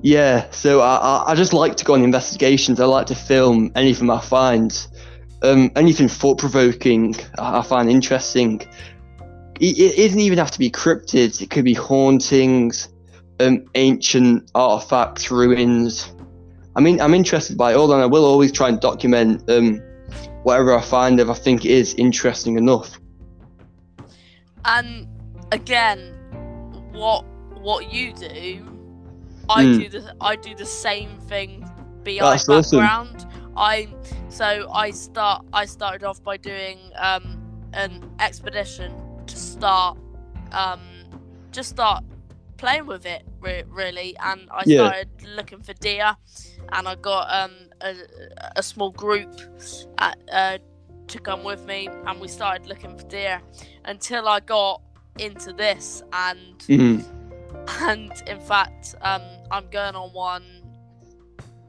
yeah, 0.02 0.50
so 0.50 0.80
I, 0.80 1.24
I, 1.28 1.34
just 1.34 1.52
like 1.52 1.76
to 1.76 1.84
go 1.84 1.94
on 1.94 2.02
investigations. 2.02 2.78
I 2.78 2.84
like 2.84 3.06
to 3.06 3.14
film 3.14 3.72
anything 3.74 4.10
I 4.10 4.20
find, 4.20 4.86
um, 5.42 5.70
anything 5.76 6.08
thought 6.08 6.38
provoking. 6.38 7.16
I 7.38 7.62
find 7.62 7.90
interesting 7.90 8.60
it, 9.60 9.78
it 9.78 9.96
doesn't 9.96 10.20
even 10.20 10.38
have 10.38 10.50
to 10.52 10.58
be 10.58 10.70
cryptids. 10.70 11.40
It 11.40 11.50
could 11.50 11.64
be 11.64 11.74
hauntings, 11.74 12.88
um, 13.40 13.64
ancient 13.74 14.50
artifacts, 14.54 15.30
ruins. 15.30 16.12
I 16.76 16.80
mean, 16.80 17.00
I'm 17.00 17.14
interested 17.14 17.56
by 17.56 17.72
it 17.72 17.76
all, 17.76 17.92
and 17.92 18.02
I 18.02 18.06
will 18.06 18.24
always 18.24 18.52
try 18.52 18.68
and 18.68 18.80
document 18.80 19.48
um, 19.50 19.80
whatever 20.42 20.76
I 20.76 20.80
find 20.80 21.20
if 21.20 21.28
I 21.28 21.34
think 21.34 21.64
it 21.64 21.70
is 21.70 21.94
interesting 21.94 22.56
enough. 22.58 22.98
And 24.64 25.06
again, 25.52 26.14
what 26.92 27.24
what 27.60 27.92
you 27.92 28.12
do, 28.12 28.66
I 29.48 29.64
Mm. 29.64 29.78
do 29.78 29.88
the 29.88 30.16
I 30.20 30.36
do 30.36 30.54
the 30.54 30.66
same 30.66 31.18
thing 31.20 31.68
behind 32.02 32.32
That's 32.32 32.48
awesome. 32.48 32.80
background. 32.80 33.26
I 33.56 33.88
so 34.28 34.68
I 34.72 34.90
start 34.90 35.44
I 35.52 35.64
started 35.66 36.04
off 36.04 36.22
by 36.22 36.36
doing 36.36 36.78
um 36.98 37.40
an 37.72 38.10
expedition 38.20 38.92
to 39.26 39.36
start 39.36 39.96
um 40.52 40.80
just 41.50 41.70
start 41.70 42.04
playing 42.56 42.86
with 42.86 43.04
it 43.06 43.24
re- 43.40 43.64
really 43.68 44.16
and 44.22 44.48
I 44.50 44.64
Yeah. 44.66 44.78
started 44.78 45.08
looking 45.36 45.60
for 45.60 45.72
deer 45.74 46.16
and 46.72 46.88
I 46.88 46.94
got 46.96 47.26
um 47.30 47.52
a, 47.80 47.94
a 48.56 48.62
small 48.62 48.90
group 48.90 49.28
at, 49.98 50.16
uh, 50.32 50.58
to 51.08 51.18
come 51.18 51.44
with 51.44 51.66
me 51.66 51.88
and 52.06 52.20
we 52.20 52.28
started 52.28 52.66
looking 52.66 52.96
for 52.96 53.04
deer 53.06 53.40
until 53.84 54.28
I 54.28 54.40
got 54.40 54.80
into 55.18 55.52
this 55.52 56.02
and 56.12 56.58
Mhm. 56.68 57.04
and 57.82 58.12
in 58.26 58.40
fact 58.40 58.94
um 59.02 59.22
I'm 59.50 59.68
going 59.70 59.94
on 59.94 60.12
one 60.12 60.44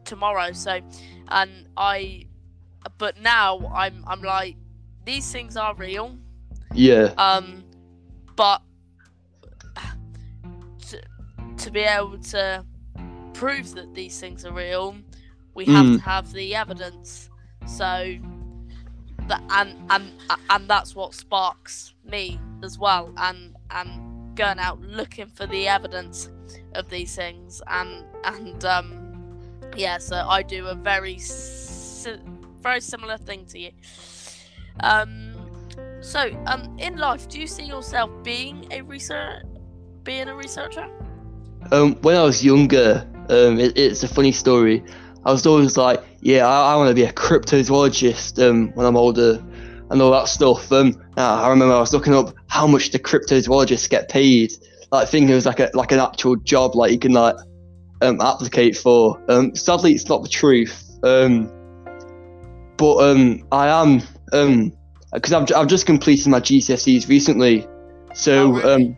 tomorrow 0.04 0.52
so 0.52 0.80
and 1.30 1.68
I 1.78 2.28
but 2.98 3.20
now 3.20 3.72
I'm 3.74 4.04
I'm 4.08 4.22
like 4.22 4.56
these 5.06 5.32
things 5.32 5.58
are 5.58 5.74
real 5.76 6.18
Yeah, 6.76 7.14
um 7.18 7.64
but 8.36 8.62
to, 10.90 11.02
to 11.58 11.72
be 11.72 11.82
able 11.82 12.18
to 12.20 12.66
prove 13.34 13.74
that 13.76 13.94
these 13.94 14.20
things 14.20 14.46
are 14.46 14.54
real 14.54 14.96
we 15.54 15.66
have 15.66 15.86
Mm. 15.86 15.96
to 15.98 16.02
have 16.04 16.32
the 16.34 16.54
evidence. 16.56 17.30
So 17.66 18.18
that 19.28 19.42
and 19.50 19.76
and 19.90 20.12
and 20.50 20.68
that's 20.70 20.94
what 20.96 21.14
sparks 21.14 21.94
me 22.04 22.40
as 22.62 22.78
well 22.78 23.14
and 23.18 23.56
and 23.72 24.36
going 24.36 24.60
out 24.60 24.82
looking 24.82 25.28
for 25.28 25.48
the 25.48 25.68
evidence 25.68 26.30
of 26.74 26.90
these 26.90 27.16
things. 27.16 27.62
And 27.68 28.04
and 28.26 28.64
um 28.66 29.02
yeah 29.78 29.98
so 29.98 30.16
i 30.28 30.42
do 30.44 30.68
a 30.68 30.76
very 30.76 31.18
si- 31.20 32.20
very 32.62 32.82
similar 32.82 33.18
thing 33.18 33.46
to 33.48 33.60
you. 33.60 33.72
Um 34.82 35.25
so 36.06 36.30
um 36.46 36.76
in 36.78 36.98
life 36.98 37.28
do 37.28 37.40
you 37.40 37.48
see 37.48 37.66
yourself 37.66 38.10
being 38.24 38.68
a 38.72 38.82
research 38.82 39.44
being 40.04 40.28
a 40.28 40.36
researcher 40.36 40.88
um, 41.72 41.96
when 42.02 42.16
I 42.16 42.24
was 42.24 42.44
younger, 42.44 43.08
um, 43.30 43.60
it, 43.60 43.78
it's 43.78 44.04
a 44.04 44.08
funny 44.08 44.32
story. 44.32 44.84
I 45.26 45.32
was 45.32 45.46
always 45.46 45.78
like, 45.78 46.04
yeah, 46.22 46.48
I, 46.48 46.74
I 46.74 46.76
want 46.76 46.90
to 46.90 46.94
be 46.94 47.04
a 47.04 47.14
cryptozoologist 47.14 48.48
um, 48.48 48.72
when 48.76 48.86
I'm 48.86 48.96
older 48.96 49.44
and 49.90 50.02
all 50.02 50.12
that 50.12 50.28
stuff. 50.28 50.72
Um, 50.72 51.02
I 51.18 51.50
remember 51.50 51.74
I 51.74 51.80
was 51.80 51.94
looking 51.94 52.14
up 52.14 52.34
how 52.48 52.68
much 52.68 52.92
the 52.92 53.00
cryptozoologists 53.00 53.90
get 53.90 54.10
paid. 54.10 54.54
Like 54.92 55.08
thinking 55.08 55.30
it 55.30 55.36
was 55.36 55.46
like 55.46 55.60
a 55.60 55.72
like 55.74 55.92
an 55.92 56.00
actual 56.00 56.36
job, 56.36 56.76
like 56.76 56.92
you 56.92 57.00
can 57.00 57.14
like 57.14 57.36
um, 58.02 58.22
applicate 58.22 58.78
for. 58.78 59.20
Um, 59.30 59.56
sadly, 59.56 59.94
it's 59.94 60.08
not 60.08 60.22
the 60.22 60.30
truth. 60.30 60.88
Um, 61.04 61.52
but 62.78 62.98
um, 62.98 63.44
I 63.52 63.68
am 63.68 64.02
um, 64.34 64.72
because 65.16 65.34
I've 65.34 65.52
I've 65.56 65.68
just 65.68 65.86
completed 65.86 66.28
my 66.28 66.40
GCSEs 66.40 67.08
recently, 67.08 67.68
so 68.14 68.34
Oh, 68.34 68.52
really? 68.52 68.74
um, 68.74 68.98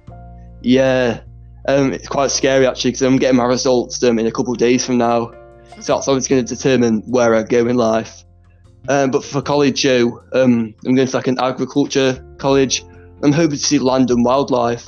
yeah, 0.62 1.22
um, 1.68 1.94
it's 1.94 2.08
quite 2.08 2.32
scary 2.32 2.68
actually 2.68 2.92
because 2.92 3.04
I'm 3.04 3.18
getting 3.18 3.38
my 3.38 3.46
results 3.46 4.04
um, 4.04 4.20
in 4.20 4.28
a 4.28 4.32
couple 4.32 4.52
of 4.52 4.60
days 4.60 4.86
from 4.86 4.98
now. 4.98 5.32
So 5.80 5.94
that's 5.96 6.08
obviously 6.08 6.36
going 6.36 6.46
to 6.46 6.56
determine 6.56 7.02
where 7.02 7.36
I 7.36 7.44
go 7.44 7.68
in 7.68 7.78
life. 7.78 8.26
Um, 8.90 9.12
but 9.12 9.24
for 9.24 9.42
college, 9.42 9.82
Joe, 9.82 10.24
um, 10.34 10.74
I'm 10.86 10.96
going 10.96 11.08
to 11.08 11.16
like 11.16 11.28
an 11.28 11.40
agriculture 11.40 12.24
college. 12.38 12.84
I'm 13.22 13.32
hoping 13.32 13.58
to 13.58 13.64
see 13.64 13.80
land 13.80 14.10
and 14.12 14.24
wildlife, 14.26 14.88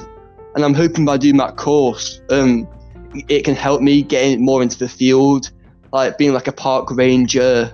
and 0.55 0.63
I'm 0.65 0.73
hoping 0.73 1.05
by 1.05 1.17
doing 1.17 1.37
that 1.37 1.57
course, 1.57 2.21
um, 2.29 2.67
it 3.27 3.43
can 3.43 3.55
help 3.55 3.81
me 3.81 4.01
get 4.03 4.39
more 4.39 4.61
into 4.61 4.77
the 4.77 4.87
field, 4.87 5.51
like 5.91 6.17
being 6.17 6.33
like 6.33 6.47
a 6.47 6.51
park 6.51 6.91
ranger, 6.91 7.73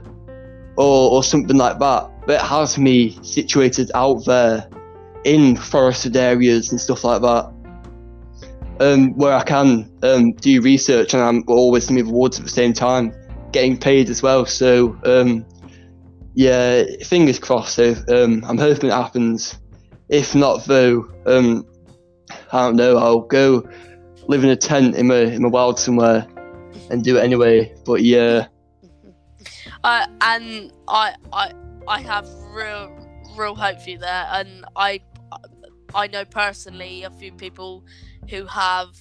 or 0.77 1.11
or 1.11 1.23
something 1.23 1.57
like 1.57 1.79
that. 1.79 2.09
That 2.27 2.41
has 2.41 2.77
me 2.77 3.17
situated 3.23 3.91
out 3.93 4.25
there 4.25 4.67
in 5.23 5.55
forested 5.55 6.15
areas 6.15 6.71
and 6.71 6.79
stuff 6.81 7.03
like 7.03 7.21
that. 7.21 7.51
um, 8.79 9.15
where 9.15 9.33
I 9.33 9.43
can 9.43 9.89
um, 10.03 10.33
do 10.33 10.61
research 10.61 11.13
and 11.13 11.23
I'm 11.23 11.43
always 11.47 11.89
in 11.89 11.95
the 11.95 12.01
awards 12.01 12.37
at 12.39 12.45
the 12.45 12.51
same 12.51 12.73
time, 12.73 13.13
getting 13.51 13.77
paid 13.77 14.09
as 14.09 14.21
well. 14.21 14.45
So 14.45 14.97
um, 15.05 15.45
yeah, 16.33 16.83
fingers 17.03 17.39
crossed. 17.39 17.75
So 17.75 17.95
um, 18.09 18.43
I'm 18.45 18.57
hoping 18.57 18.89
it 18.89 18.93
happens. 18.93 19.57
If 20.09 20.35
not, 20.35 20.65
though, 20.65 21.09
um, 21.25 21.65
I 22.51 22.65
don't 22.65 22.75
know. 22.75 22.97
I'll 22.97 23.21
go 23.21 23.67
live 24.27 24.43
in 24.43 24.49
a 24.49 24.55
tent 24.55 24.95
in 24.95 25.07
my 25.07 25.19
in 25.21 25.41
my 25.41 25.49
wild 25.49 25.79
somewhere 25.79 26.27
and 26.89 27.03
do 27.03 27.17
it 27.17 27.23
anyway. 27.23 27.73
But 27.85 28.03
yeah, 28.03 28.47
Uh, 29.83 30.05
and 30.21 30.71
I, 30.87 31.15
I, 31.31 31.51
I 31.87 32.01
have 32.01 32.27
real, 32.51 32.91
real 33.37 33.55
hope 33.55 33.81
for 33.81 33.89
you 33.91 33.97
there. 33.97 34.27
And 34.31 34.65
I, 34.75 35.01
I 35.93 36.07
know 36.07 36.25
personally 36.25 37.03
a 37.03 37.09
few 37.09 37.31
people 37.31 37.85
who 38.29 38.45
have 38.45 38.97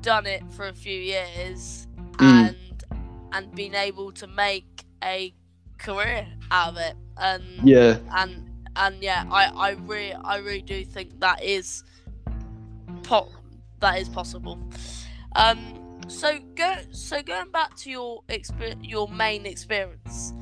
done 0.00 0.26
it 0.26 0.42
for 0.52 0.68
a 0.68 0.74
few 0.74 0.98
years 0.98 1.86
Mm. 2.12 2.48
and 2.48 2.84
and 3.32 3.54
been 3.54 3.74
able 3.74 4.10
to 4.12 4.26
make 4.26 4.84
a 5.04 5.34
career 5.78 6.26
out 6.50 6.70
of 6.72 6.76
it. 6.78 6.96
And 7.18 7.44
yeah, 7.68 7.98
and 8.14 8.50
and 8.76 9.02
yeah, 9.02 9.24
I, 9.30 9.46
I 9.48 9.70
really, 9.72 10.14
I 10.14 10.36
really 10.38 10.62
do 10.62 10.82
think 10.84 11.20
that 11.20 11.42
is, 11.42 11.84
po- 13.02 13.28
that 13.80 13.98
is 13.98 14.08
possible. 14.08 14.58
Um, 15.34 16.00
so 16.08 16.38
go, 16.54 16.74
so 16.92 17.22
going 17.22 17.50
back 17.50 17.76
to 17.78 17.90
your 17.90 18.22
exper- 18.28 18.78
your 18.80 19.08
main 19.08 19.44
experience, 19.46 20.32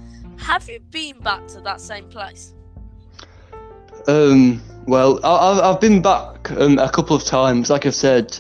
have 0.45 0.69
you 0.69 0.79
been 0.91 1.19
back 1.21 1.47
to 1.49 1.61
that 1.63 1.81
same 1.81 2.07
place? 2.09 2.55
Um, 4.07 4.63
well, 4.87 5.19
I, 5.25 5.31
I've, 5.31 5.59
I've 5.59 5.81
been 5.81 6.03
back 6.03 6.51
um, 6.53 6.79
a 6.79 6.91
couple 6.91 7.17
of 7.17 7.25
times. 7.25 7.71
Like 7.71 7.87
I've 7.87 7.95
said, 7.95 8.39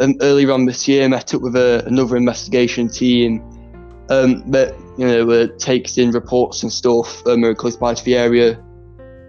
um, 0.00 0.14
earlier 0.20 0.50
on 0.50 0.66
this 0.66 0.88
year, 0.88 1.08
met 1.08 1.34
up 1.34 1.42
with 1.42 1.54
a, 1.54 1.84
another 1.86 2.16
investigation 2.16 2.88
team 2.88 3.40
um, 4.10 4.50
that 4.50 4.74
you 4.98 5.06
know 5.06 5.30
uh, 5.30 5.46
takes 5.58 5.98
in 5.98 6.10
reports 6.10 6.62
and 6.64 6.72
stuff 6.72 7.24
um, 7.26 7.42
very 7.42 7.54
close 7.54 7.76
by 7.76 7.94
to 7.94 8.04
the 8.04 8.16
area. 8.16 8.60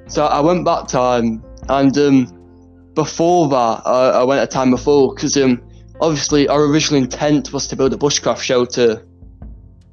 So 0.07 0.25
I 0.25 0.39
went 0.39 0.65
back 0.65 0.87
time, 0.87 1.43
and 1.69 1.95
um, 1.99 2.91
before 2.95 3.47
that, 3.49 3.81
I, 3.85 4.09
I 4.09 4.23
went 4.23 4.41
a 4.41 4.47
time 4.47 4.71
before 4.71 5.13
because 5.13 5.37
um, 5.37 5.61
obviously 6.01 6.47
our 6.47 6.63
original 6.63 6.99
intent 6.99 7.53
was 7.53 7.67
to 7.67 7.75
build 7.75 7.93
a 7.93 7.97
bushcraft 7.97 8.41
shelter, 8.41 9.05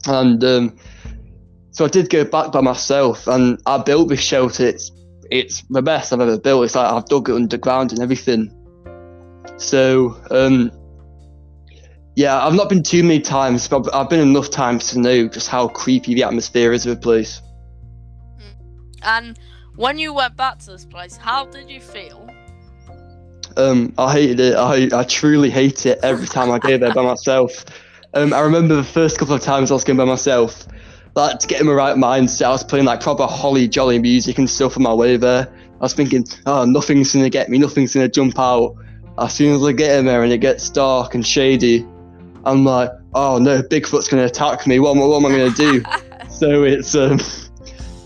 and 0.06 0.42
um, 0.42 0.76
so 1.74 1.84
I 1.84 1.88
did 1.88 2.08
go 2.08 2.24
back 2.24 2.52
by 2.52 2.60
myself, 2.60 3.26
and 3.26 3.60
I 3.66 3.78
built 3.78 4.08
this 4.08 4.20
shelter. 4.20 4.64
It's 4.68 4.92
it's 5.28 5.62
the 5.68 5.82
best 5.82 6.12
I've 6.12 6.20
ever 6.20 6.38
built. 6.38 6.64
It's 6.64 6.76
like 6.76 6.90
I've 6.90 7.06
dug 7.06 7.28
it 7.28 7.34
underground 7.34 7.90
and 7.90 8.00
everything. 8.00 8.52
So, 9.56 10.16
um, 10.30 10.70
yeah, 12.14 12.46
I've 12.46 12.54
not 12.54 12.68
been 12.68 12.84
too 12.84 13.02
many 13.02 13.20
times, 13.20 13.66
but 13.66 13.92
I've 13.92 14.08
been 14.08 14.20
enough 14.20 14.50
times 14.50 14.90
to 14.92 15.00
know 15.00 15.26
just 15.26 15.48
how 15.48 15.66
creepy 15.66 16.14
the 16.14 16.22
atmosphere 16.22 16.72
is 16.72 16.86
of 16.86 16.94
the 16.94 17.00
place. 17.00 17.42
And 19.02 19.36
when 19.74 19.98
you 19.98 20.12
went 20.14 20.36
back 20.36 20.60
to 20.60 20.66
this 20.66 20.84
place, 20.84 21.16
how 21.16 21.46
did 21.46 21.68
you 21.68 21.80
feel? 21.80 22.30
Um, 23.56 23.92
I 23.98 24.12
hated 24.12 24.38
it. 24.38 24.54
I, 24.54 24.88
I 24.96 25.02
truly 25.02 25.50
hate 25.50 25.86
it 25.86 25.98
every 26.04 26.28
time 26.28 26.52
I 26.52 26.60
go 26.60 26.78
there 26.78 26.94
by 26.94 27.02
myself. 27.14 27.64
Um, 28.14 28.32
I 28.32 28.40
remember 28.40 28.76
the 28.76 28.84
first 28.84 29.18
couple 29.18 29.34
of 29.34 29.42
times 29.42 29.72
I 29.72 29.74
was 29.74 29.82
going 29.82 29.96
by 29.96 30.04
myself, 30.04 30.68
like 31.14 31.38
to 31.38 31.46
get 31.46 31.60
in 31.60 31.66
my 31.66 31.72
right 31.72 31.96
mindset, 31.96 32.46
I 32.46 32.50
was 32.50 32.64
playing 32.64 32.86
like 32.86 33.00
proper 33.00 33.26
holly 33.26 33.68
jolly 33.68 33.98
music 33.98 34.38
and 34.38 34.48
stuff 34.48 34.76
on 34.76 34.82
my 34.82 34.92
way 34.94 35.16
there. 35.16 35.52
I 35.74 35.84
was 35.84 35.94
thinking, 35.94 36.24
oh, 36.46 36.64
nothing's 36.64 37.12
gonna 37.12 37.30
get 37.30 37.48
me, 37.48 37.58
nothing's 37.58 37.94
gonna 37.94 38.08
jump 38.08 38.38
out. 38.38 38.74
As 39.18 39.32
soon 39.34 39.54
as 39.54 39.62
I 39.62 39.72
get 39.72 39.98
in 39.98 40.06
there 40.06 40.22
and 40.22 40.32
it 40.32 40.38
gets 40.38 40.68
dark 40.70 41.14
and 41.14 41.24
shady, 41.26 41.86
I'm 42.44 42.64
like, 42.64 42.90
oh 43.14 43.38
no, 43.38 43.62
Bigfoot's 43.62 44.08
gonna 44.08 44.24
attack 44.24 44.66
me. 44.66 44.80
What, 44.80 44.96
am 44.96 45.02
I- 45.02 45.06
what 45.06 45.16
am 45.18 45.26
I 45.26 45.30
gonna 45.30 45.50
do? 45.50 45.84
so 46.30 46.64
it's 46.64 46.94
um, 46.96 47.20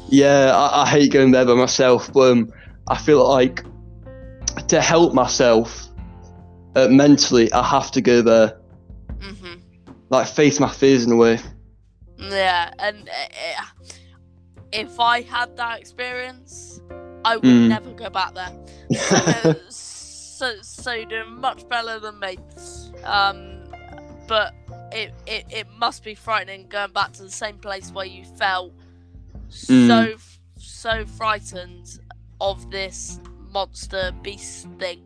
yeah, 0.08 0.52
I, 0.54 0.82
I 0.82 0.88
hate 0.88 1.12
going 1.12 1.30
there 1.30 1.44
by 1.46 1.54
myself, 1.54 2.12
but 2.12 2.32
um, 2.32 2.52
I 2.88 2.98
feel 2.98 3.26
like 3.26 3.64
to 4.68 4.80
help 4.80 5.14
myself 5.14 5.88
uh, 6.76 6.88
mentally, 6.88 7.50
I 7.52 7.62
have 7.62 7.90
to 7.92 8.00
go 8.00 8.20
there, 8.22 8.58
hmm 9.20 9.54
like 10.10 10.26
face 10.26 10.58
my 10.58 10.70
fears 10.70 11.04
in 11.04 11.12
a 11.12 11.16
way. 11.16 11.38
Yeah, 12.18 12.70
and 12.78 13.08
uh, 13.08 13.12
uh, 13.60 13.64
if 14.72 14.98
I 15.00 15.22
had 15.22 15.56
that 15.56 15.80
experience, 15.80 16.80
I 17.24 17.36
would 17.36 17.44
Mm. 17.44 17.68
never 17.68 17.92
go 17.92 18.10
back 18.10 18.34
there. 18.34 18.52
So, 19.70 20.54
so 20.62 20.92
you're 20.92 21.06
doing 21.06 21.40
much 21.40 21.68
better 21.68 21.98
than 22.00 22.18
me. 22.20 22.38
Um, 23.04 23.64
but 24.26 24.54
it, 24.92 25.12
it, 25.26 25.44
it 25.50 25.66
must 25.78 26.04
be 26.04 26.14
frightening 26.14 26.68
going 26.68 26.92
back 26.92 27.12
to 27.14 27.22
the 27.22 27.30
same 27.30 27.58
place 27.58 27.90
where 27.92 28.06
you 28.06 28.24
felt 28.24 28.72
so 29.48 30.14
Mm. 30.14 30.38
so 30.58 31.06
frightened 31.06 32.00
of 32.40 32.70
this 32.70 33.20
monster 33.50 34.12
beast 34.22 34.68
thing. 34.78 35.00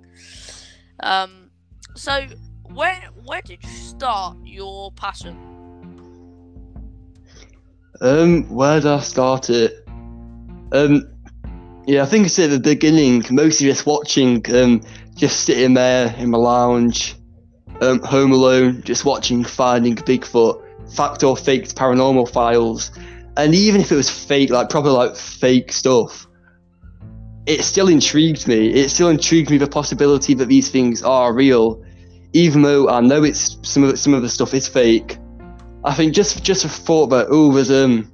Um, 1.01 1.51
so 1.94 2.27
where 2.72 3.01
where 3.25 3.42
did 3.42 3.62
you 3.62 3.68
start 3.68 4.37
your 4.44 4.90
passion? 4.92 5.37
Um, 8.00 8.48
where 8.48 8.81
did 8.81 8.90
I 8.90 9.00
start 9.00 9.50
it? 9.50 9.87
Um, 10.72 11.09
yeah, 11.87 12.02
I 12.02 12.07
think 12.07 12.26
it's 12.26 12.38
at 12.38 12.50
the 12.50 12.59
beginning, 12.59 13.24
mostly 13.31 13.66
just 13.66 13.87
watching, 13.87 14.44
um, 14.55 14.83
just 15.14 15.40
sitting 15.40 15.74
there 15.74 16.14
in 16.16 16.31
my 16.31 16.38
lounge, 16.38 17.16
um, 17.81 18.00
home 18.00 18.33
alone, 18.33 18.83
just 18.83 19.05
watching 19.05 19.44
Finding 19.44 19.96
Bigfoot, 19.96 20.62
fact 20.94 21.22
or 21.22 21.37
faked 21.37 21.76
paranormal 21.76 22.31
files, 22.31 22.92
and 23.37 23.55
even 23.55 23.81
if 23.81 23.90
it 23.90 23.96
was 23.96 24.11
fake, 24.11 24.50
like 24.50 24.68
proper 24.68 24.90
like 24.90 25.16
fake 25.16 25.72
stuff, 25.72 26.26
it 27.46 27.62
still 27.64 27.88
intrigued 27.88 28.46
me. 28.46 28.68
It 28.72 28.90
still 28.90 29.09
intrigued 29.09 29.50
me 29.50 29.59
the 29.59 29.66
possibility 29.66 30.35
that 30.35 30.46
these 30.46 30.70
things 30.70 31.02
are 31.02 31.33
real, 31.33 31.83
even 32.33 32.62
though 32.62 32.88
I 32.88 33.00
know 33.00 33.24
it's 33.24 33.59
some 33.62 33.83
of 33.85 33.98
some 33.98 34.14
of 34.14 34.22
the 34.22 34.28
stuff 34.28 34.55
is 34.55 34.68
fake. 34.68 35.18
I 35.84 35.94
think 35.94 36.14
just 36.14 36.42
just 36.44 36.64
a 36.64 36.68
thought 36.68 37.08
that 37.08 37.26
oh, 37.30 37.52
there's 37.52 37.70
um, 37.70 38.10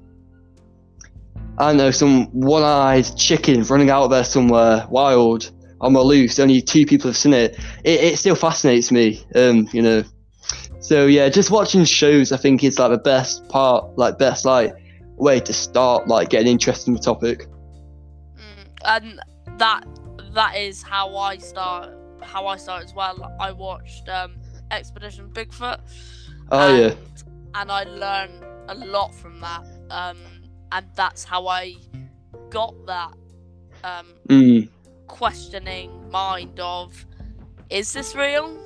I 1.59 1.69
don't 1.69 1.77
know, 1.77 1.91
some 1.91 2.27
one-eyed 2.27 3.17
chicken 3.17 3.65
running 3.65 3.91
out 3.91 4.09
there 4.09 4.25
somewhere, 4.25 4.87
wild 4.89 5.51
on 5.81 5.93
the 5.93 6.01
loose. 6.01 6.39
Only 6.39 6.63
two 6.63 6.87
people 6.87 7.09
have 7.09 7.17
seen 7.17 7.35
it. 7.35 7.59
It, 7.85 8.01
it 8.01 8.19
still 8.19 8.37
fascinates 8.37 8.93
me, 8.93 9.25
um, 9.35 9.69
you 9.73 9.83
know. 9.83 10.05
So 10.81 11.07
yeah, 11.07 11.29
just 11.29 11.51
watching 11.51 11.85
shows, 11.85 12.33
I 12.33 12.37
think 12.37 12.63
is 12.63 12.79
like 12.79 12.91
the 12.91 12.99
best 12.99 13.49
part, 13.49 13.99
like 13.99 14.19
best 14.19 14.45
like 14.45 14.73
way 15.17 15.41
to 15.41 15.53
start 15.53 16.07
like 16.07 16.31
getting 16.31 16.49
interested 16.49 16.89
in 16.89 16.95
the 16.95 17.01
topic. 17.01 17.47
Mm, 18.37 18.69
and 18.85 19.21
that 19.59 19.85
that 20.33 20.57
is 20.57 20.83
how 20.83 21.17
I 21.17 21.39
start 21.39 21.91
how 22.23 22.47
I 22.47 22.57
start 22.57 22.85
as 22.85 22.95
well. 22.95 23.37
I 23.41 23.51
watched 23.53 24.09
um, 24.09 24.37
Expedition 24.71 25.29
Bigfoot. 25.31 25.81
Oh 26.51 26.75
yeah, 26.75 26.95
and, 27.55 27.71
I 27.73 27.85
learned 27.85 28.45
a 28.69 28.75
lot 28.75 29.15
from 29.15 29.41
that. 29.41 29.65
Um, 29.91 30.19
and 30.73 30.87
that's 30.95 31.25
how 31.25 31.47
I 31.47 31.75
got 32.51 32.75
that 32.87 33.13
um, 33.85 34.07
mm, 34.29 34.69
questioning 35.07 36.11
mind 36.11 36.59
of 36.61 37.07
is 37.71 37.93
this 37.93 38.15
real? 38.15 38.57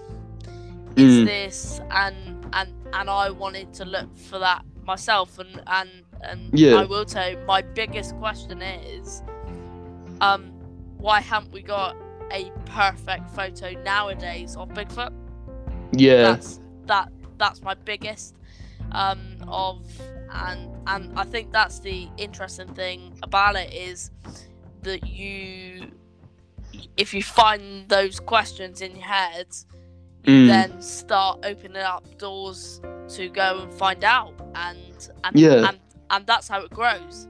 Is 0.97 1.23
Mm. 1.23 1.25
this 1.27 1.81
and 1.91 2.47
and 2.53 2.71
and 2.93 3.09
I 3.09 3.31
wanted 3.31 3.73
to 3.75 3.85
look 3.85 4.15
for 4.17 4.39
that 4.39 4.63
myself 4.85 5.39
and 5.39 5.63
and 5.67 5.91
and 6.23 6.51
Yeah. 6.59 6.75
I 6.77 6.85
will 6.85 7.05
tell 7.07 7.31
you 7.31 7.39
my 7.47 7.63
biggest 7.63 8.15
question 8.19 8.61
is 8.61 9.23
um 10.21 10.53
why 10.99 11.21
haven't 11.21 11.53
we 11.53 11.63
got 11.63 11.97
a 12.31 12.51
perfect 12.67 13.31
photo 13.31 13.71
nowadays 13.83 14.55
of 14.57 14.69
Bigfoot? 14.71 15.13
yeah, 15.93 16.23
That's 16.23 16.61
that 16.87 17.11
that's 17.39 17.63
my 17.63 17.75
biggest 17.75 18.35
um 18.93 19.37
of 19.49 19.85
and 20.31 20.69
and 20.87 21.19
I 21.19 21.25
think 21.25 21.53
that's 21.53 21.81
the 21.81 22.09
interesting 22.17 22.69
thing 22.75 23.19
about 23.23 23.57
it 23.57 23.73
is 23.73 24.11
that 24.83 25.07
you 25.07 25.91
if 26.97 27.13
you 27.15 27.23
find 27.23 27.89
those 27.89 28.19
questions 28.21 28.81
in 28.81 28.93
your 28.97 29.05
head 29.05 29.47
mm, 30.25 30.47
then 30.47 30.81
start 30.81 31.41
opening 31.45 31.83
up 31.83 32.05
doors 32.19 32.81
to 33.11 33.29
go 33.29 33.61
and 33.63 33.73
find 33.75 34.05
out 34.05 34.35
and 34.55 35.09
and 35.25 35.39
Yeah. 35.39 35.69
and, 35.69 35.79
and 36.11 36.27
that's 36.27 36.49
how 36.49 36.63
it 36.63 36.71
grows. 36.71 37.29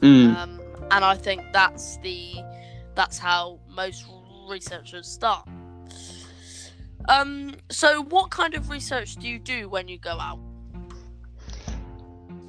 Mm, 0.00 0.36
um, 0.36 0.60
and 0.90 1.04
I 1.04 1.14
think 1.16 1.42
that's 1.52 1.96
the 1.98 2.34
that's 2.94 3.18
how 3.18 3.60
most 3.68 4.04
researchers 4.48 5.08
start. 5.08 5.48
Um 7.08 7.54
so 7.70 8.02
what 8.02 8.30
kind 8.30 8.54
of 8.54 8.68
research 8.70 9.16
do 9.16 9.28
you 9.28 9.38
do 9.38 9.68
when 9.68 9.88
you 9.88 9.98
go 9.98 10.18
out 10.20 10.38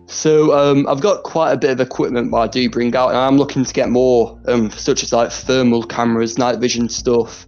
So 0.08 0.54
um, 0.58 0.88
I've 0.88 1.02
got 1.02 1.24
quite 1.24 1.52
a 1.52 1.58
bit 1.58 1.72
of 1.72 1.80
equipment 1.80 2.32
that 2.32 2.38
I 2.38 2.48
do 2.48 2.70
bring 2.70 2.96
out, 2.96 3.10
and 3.10 3.18
I'm 3.18 3.38
looking 3.38 3.66
to 3.66 3.74
get 3.74 3.90
more, 3.90 4.40
um, 4.48 4.70
such 4.72 5.04
as 5.04 5.12
like 5.12 5.32
thermal 5.32 5.84
cameras, 5.84 6.38
night 6.38 6.60
vision 6.60 6.90
stuff, 6.90 7.48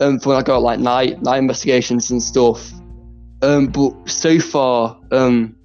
um, 0.00 0.18
for 0.18 0.30
when 0.30 0.38
I 0.38 0.42
got 0.42 0.62
like 0.62 0.78
night 0.78 1.22
night 1.22 1.38
investigations 1.38 2.10
and 2.10 2.22
stuff. 2.22 2.72
Um, 3.42 3.66
but 3.66 4.08
so 4.08 4.38
far, 4.38 5.00
um, 5.10 5.56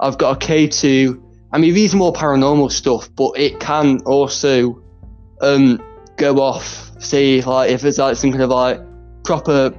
I've 0.00 0.18
got 0.18 0.42
a 0.42 0.46
K2. 0.46 1.20
I 1.52 1.58
mean, 1.58 1.74
these 1.74 1.94
are 1.94 1.98
more 1.98 2.12
paranormal 2.12 2.72
stuff, 2.72 3.08
but 3.14 3.38
it 3.38 3.60
can 3.60 4.00
also 4.00 4.82
um, 5.40 5.82
go 6.16 6.40
off. 6.40 6.90
See, 7.00 7.42
like 7.42 7.70
if 7.70 7.84
it's 7.84 7.98
like 7.98 8.16
some 8.16 8.30
kind 8.30 8.42
of 8.42 8.50
like 8.50 8.80
proper, 9.24 9.72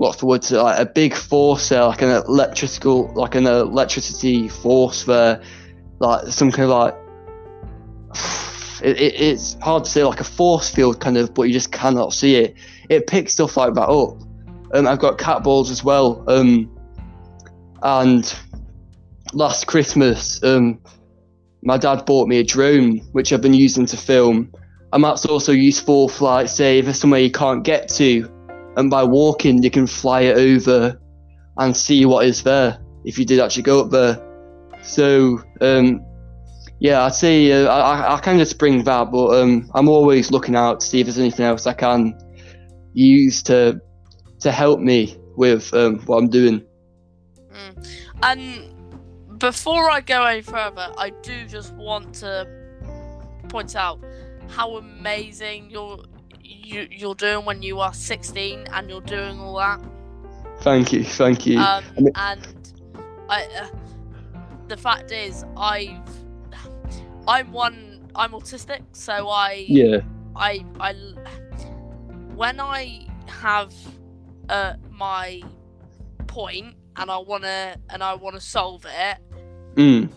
what's 0.00 0.16
the 0.16 0.24
word? 0.24 0.40
to- 0.40 0.62
Like 0.62 0.78
a 0.78 0.86
big 0.86 1.14
force 1.14 1.68
there, 1.68 1.84
like 1.84 2.00
an 2.00 2.08
electrical, 2.08 3.12
like 3.14 3.34
an 3.34 3.46
electricity 3.46 4.48
force 4.48 5.04
there, 5.04 5.42
like 5.98 6.28
some 6.28 6.50
kind 6.50 6.70
of 6.70 6.76
like. 6.78 6.94
It, 8.82 8.98
it, 8.98 9.20
it's 9.20 9.58
hard 9.60 9.84
to 9.84 9.90
say, 9.90 10.02
like 10.04 10.20
a 10.20 10.24
force 10.24 10.70
field 10.70 11.00
kind 11.02 11.18
of, 11.18 11.34
but 11.34 11.42
you 11.42 11.52
just 11.52 11.70
cannot 11.70 12.14
see 12.14 12.36
it. 12.36 12.54
It 12.88 13.06
picks 13.06 13.34
stuff 13.34 13.58
like 13.58 13.74
that 13.74 13.90
up. 13.90 14.16
Um, 14.72 14.86
I've 14.86 14.98
got 14.98 15.18
cat 15.18 15.42
balls 15.42 15.70
as 15.70 15.84
well. 15.84 16.24
Um, 16.26 16.74
and 17.82 18.34
last 19.34 19.66
Christmas, 19.66 20.42
um, 20.42 20.80
my 21.62 21.76
dad 21.76 22.06
bought 22.06 22.26
me 22.26 22.38
a 22.38 22.42
drone, 22.42 23.00
which 23.12 23.34
I've 23.34 23.42
been 23.42 23.52
using 23.52 23.84
to 23.84 23.98
film. 23.98 24.50
And 24.94 25.04
that's 25.04 25.26
also 25.26 25.52
useful 25.52 26.08
for, 26.08 26.24
like, 26.24 26.48
say, 26.48 26.78
if 26.78 26.86
there's 26.86 26.98
somewhere 26.98 27.20
you 27.20 27.30
can't 27.30 27.62
get 27.62 27.86
to, 27.98 28.30
and 28.80 28.90
by 28.90 29.04
walking, 29.04 29.62
you 29.62 29.70
can 29.70 29.86
fly 29.86 30.22
it 30.22 30.36
over 30.36 30.98
and 31.58 31.76
see 31.76 32.06
what 32.06 32.26
is 32.26 32.42
there 32.42 32.78
if 33.04 33.18
you 33.18 33.24
did 33.24 33.38
actually 33.38 33.62
go 33.62 33.82
up 33.82 33.90
there. 33.90 34.18
So, 34.82 35.42
um, 35.60 36.04
yeah, 36.80 37.04
I'd 37.04 37.14
say 37.14 37.52
uh, 37.52 37.68
I, 37.68 38.16
I- 38.16 38.40
of 38.40 38.48
spring 38.48 38.82
that, 38.84 39.12
but 39.12 39.40
um, 39.40 39.70
I'm 39.74 39.88
always 39.88 40.30
looking 40.30 40.56
out 40.56 40.80
to 40.80 40.86
see 40.86 41.00
if 41.00 41.06
there's 41.06 41.18
anything 41.18 41.44
else 41.44 41.66
I 41.66 41.74
can 41.74 42.18
use 42.94 43.42
to 43.44 43.80
to 44.40 44.50
help 44.50 44.80
me 44.80 45.18
with 45.36 45.72
um, 45.74 45.98
what 46.06 46.16
I'm 46.16 46.30
doing. 46.30 46.64
Mm. 47.52 47.86
And 48.22 49.38
before 49.38 49.90
I 49.90 50.00
go 50.00 50.24
any 50.24 50.40
further, 50.40 50.90
I 50.96 51.10
do 51.22 51.44
just 51.44 51.74
want 51.74 52.14
to 52.16 52.48
point 53.48 53.76
out 53.76 54.00
how 54.48 54.78
amazing 54.78 55.70
you're 55.70 56.02
you, 56.50 56.88
you're 56.90 57.14
doing 57.14 57.44
when 57.44 57.62
you 57.62 57.80
are 57.80 57.94
16 57.94 58.66
and 58.72 58.90
you're 58.90 59.00
doing 59.00 59.38
all 59.38 59.56
that. 59.58 59.80
Thank 60.60 60.92
you, 60.92 61.04
thank 61.04 61.46
you. 61.46 61.58
Um, 61.58 61.84
I 61.96 62.00
mean- 62.00 62.12
and 62.16 62.72
I, 63.28 63.44
uh, 63.44 63.66
the 64.68 64.76
fact 64.76 65.12
is, 65.12 65.44
I've 65.56 65.90
I'm 67.28 67.52
one 67.52 68.08
I'm 68.14 68.32
autistic, 68.32 68.82
so 68.92 69.28
I 69.28 69.64
yeah, 69.68 70.00
I 70.34 70.64
I 70.80 70.94
when 72.34 72.60
I 72.60 73.06
have 73.28 73.72
uh, 74.48 74.74
my 74.90 75.42
point 76.26 76.74
and 76.96 77.10
I 77.10 77.18
wanna 77.18 77.76
and 77.88 78.02
I 78.02 78.14
wanna 78.14 78.40
solve 78.40 78.84
it, 78.86 79.18
mm, 79.76 80.10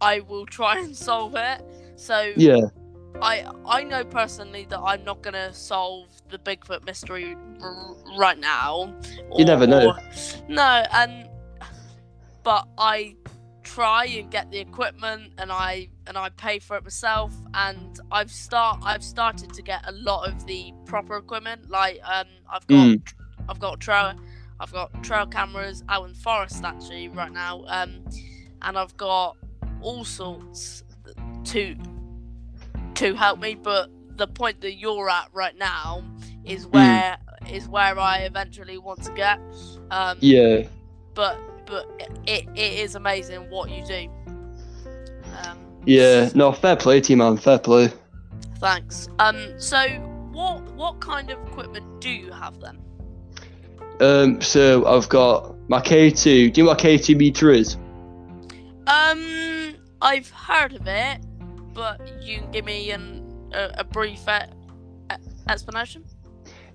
I 0.00 0.20
will 0.20 0.46
try 0.46 0.78
and 0.78 0.94
solve 1.10 1.34
it. 1.36 1.62
So 1.96 2.32
yeah, 2.36 2.60
I 3.22 3.44
I 3.66 3.84
know 3.84 4.04
personally 4.04 4.66
that 4.70 4.80
I'm 4.80 5.04
not 5.04 5.22
gonna 5.22 5.52
solve 5.52 6.08
the 6.30 6.38
Bigfoot 6.38 6.84
mystery 6.84 7.36
r- 7.60 7.94
right 8.18 8.38
now. 8.38 8.94
You 9.36 9.44
never 9.44 9.66
know. 9.66 9.90
or- 9.90 9.98
no, 10.48 10.84
and 10.92 11.28
but 12.42 12.66
I 12.76 13.16
try 13.62 14.04
and 14.04 14.30
get 14.30 14.50
the 14.50 14.58
equipment, 14.58 15.32
and 15.38 15.50
I 15.50 15.88
and 16.06 16.18
I 16.18 16.28
pay 16.30 16.58
for 16.58 16.76
it 16.76 16.82
myself, 16.84 17.32
and 17.54 17.98
I've 18.10 18.30
start 18.30 18.80
I've 18.82 19.04
started 19.04 19.52
to 19.54 19.62
get 19.62 19.82
a 19.88 19.92
lot 19.92 20.28
of 20.28 20.46
the 20.46 20.72
proper 20.84 21.16
equipment. 21.16 21.70
Like 21.70 22.00
um, 22.04 22.26
I've 22.50 22.66
got 22.66 22.74
Mm. 22.74 23.12
I've 23.48 23.60
got 23.60 23.80
trail 23.80 24.14
I've 24.60 24.72
got 24.72 25.02
trail 25.02 25.26
cameras 25.26 25.82
out 25.88 26.04
in 26.06 26.12
the 26.14 26.18
forest 26.18 26.62
actually 26.64 27.08
right 27.08 27.32
now, 27.32 27.64
um, 27.68 28.04
and 28.62 28.76
I've 28.78 28.96
got 28.96 29.36
all 29.80 30.04
sorts 30.04 30.82
to 31.44 31.76
to 32.96 33.14
help 33.14 33.40
me. 33.40 33.54
But 33.54 33.90
the 34.16 34.26
point 34.26 34.60
that 34.60 34.74
you're 34.74 35.10
at 35.10 35.28
right 35.32 35.56
now 35.56 36.04
is 36.44 36.66
where 36.66 37.18
is 37.50 37.68
where 37.68 37.98
I 37.98 38.18
eventually 38.18 38.78
want 38.78 39.02
to 39.04 39.12
get. 39.12 39.40
Um, 39.90 40.18
yeah. 40.20 40.66
But 41.14 41.38
but 41.66 41.86
it, 42.26 42.48
it 42.54 42.72
is 42.74 42.94
amazing 42.94 43.48
what 43.50 43.70
you 43.70 43.84
do. 43.84 44.08
Um, 45.42 45.58
Yeah, 45.86 46.30
no, 46.34 46.52
fair 46.52 46.76
play 46.76 47.00
to 47.00 47.12
you, 47.12 47.16
man. 47.16 47.36
Fair 47.36 47.58
play. 47.58 47.92
Thanks. 48.58 49.08
Um. 49.18 49.58
So 49.58 49.86
what 50.32 50.62
what 50.74 51.00
kind 51.00 51.30
of 51.30 51.38
equipment 51.48 52.00
do 52.00 52.10
you 52.10 52.32
have 52.32 52.60
then? 52.60 52.78
Um, 54.00 54.40
so 54.40 54.86
I've 54.86 55.08
got 55.08 55.54
my 55.68 55.80
K2. 55.80 56.24
Do 56.24 56.60
you 56.60 56.64
know 56.64 56.70
what 56.70 56.82
a 56.82 56.86
K2 56.86 57.16
meter 57.16 57.50
is? 57.50 57.76
Um. 58.86 59.74
I've 60.02 60.28
heard 60.28 60.74
of 60.74 60.86
it, 60.86 61.20
but 61.74 62.00
you 62.22 62.38
can 62.38 62.50
give 62.50 62.64
me 62.64 62.90
an 62.90 63.50
a, 63.52 63.70
a 63.78 63.84
brief 63.84 64.26
e- 64.28 64.52
e- 65.12 65.16
explanation. 65.48 66.04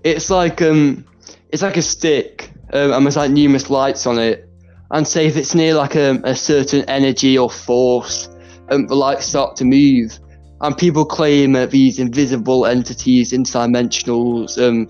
It's 0.04 0.30
like 0.30 0.62
um, 0.62 1.04
it's 1.50 1.62
like 1.62 1.76
a 1.76 1.82
stick, 1.82 2.50
um, 2.72 2.92
and 2.92 3.06
there's 3.06 3.16
like 3.16 3.30
numerous 3.30 3.70
lights 3.70 4.06
on 4.06 4.18
it. 4.18 4.48
And 4.90 5.06
say 5.06 5.26
if 5.26 5.36
it's 5.36 5.54
near 5.54 5.74
like 5.74 5.94
a, 5.94 6.20
a 6.24 6.34
certain 6.34 6.84
energy 6.88 7.38
or 7.38 7.48
force, 7.48 8.28
um, 8.70 8.86
the 8.86 8.94
lights 8.96 9.26
start 9.26 9.56
to 9.56 9.64
move. 9.64 10.18
And 10.62 10.76
people 10.76 11.04
claim 11.04 11.52
that 11.52 11.70
these 11.70 11.98
invisible 11.98 12.66
entities, 12.66 13.32
interdimensionals, 13.32 14.60
um, 14.62 14.88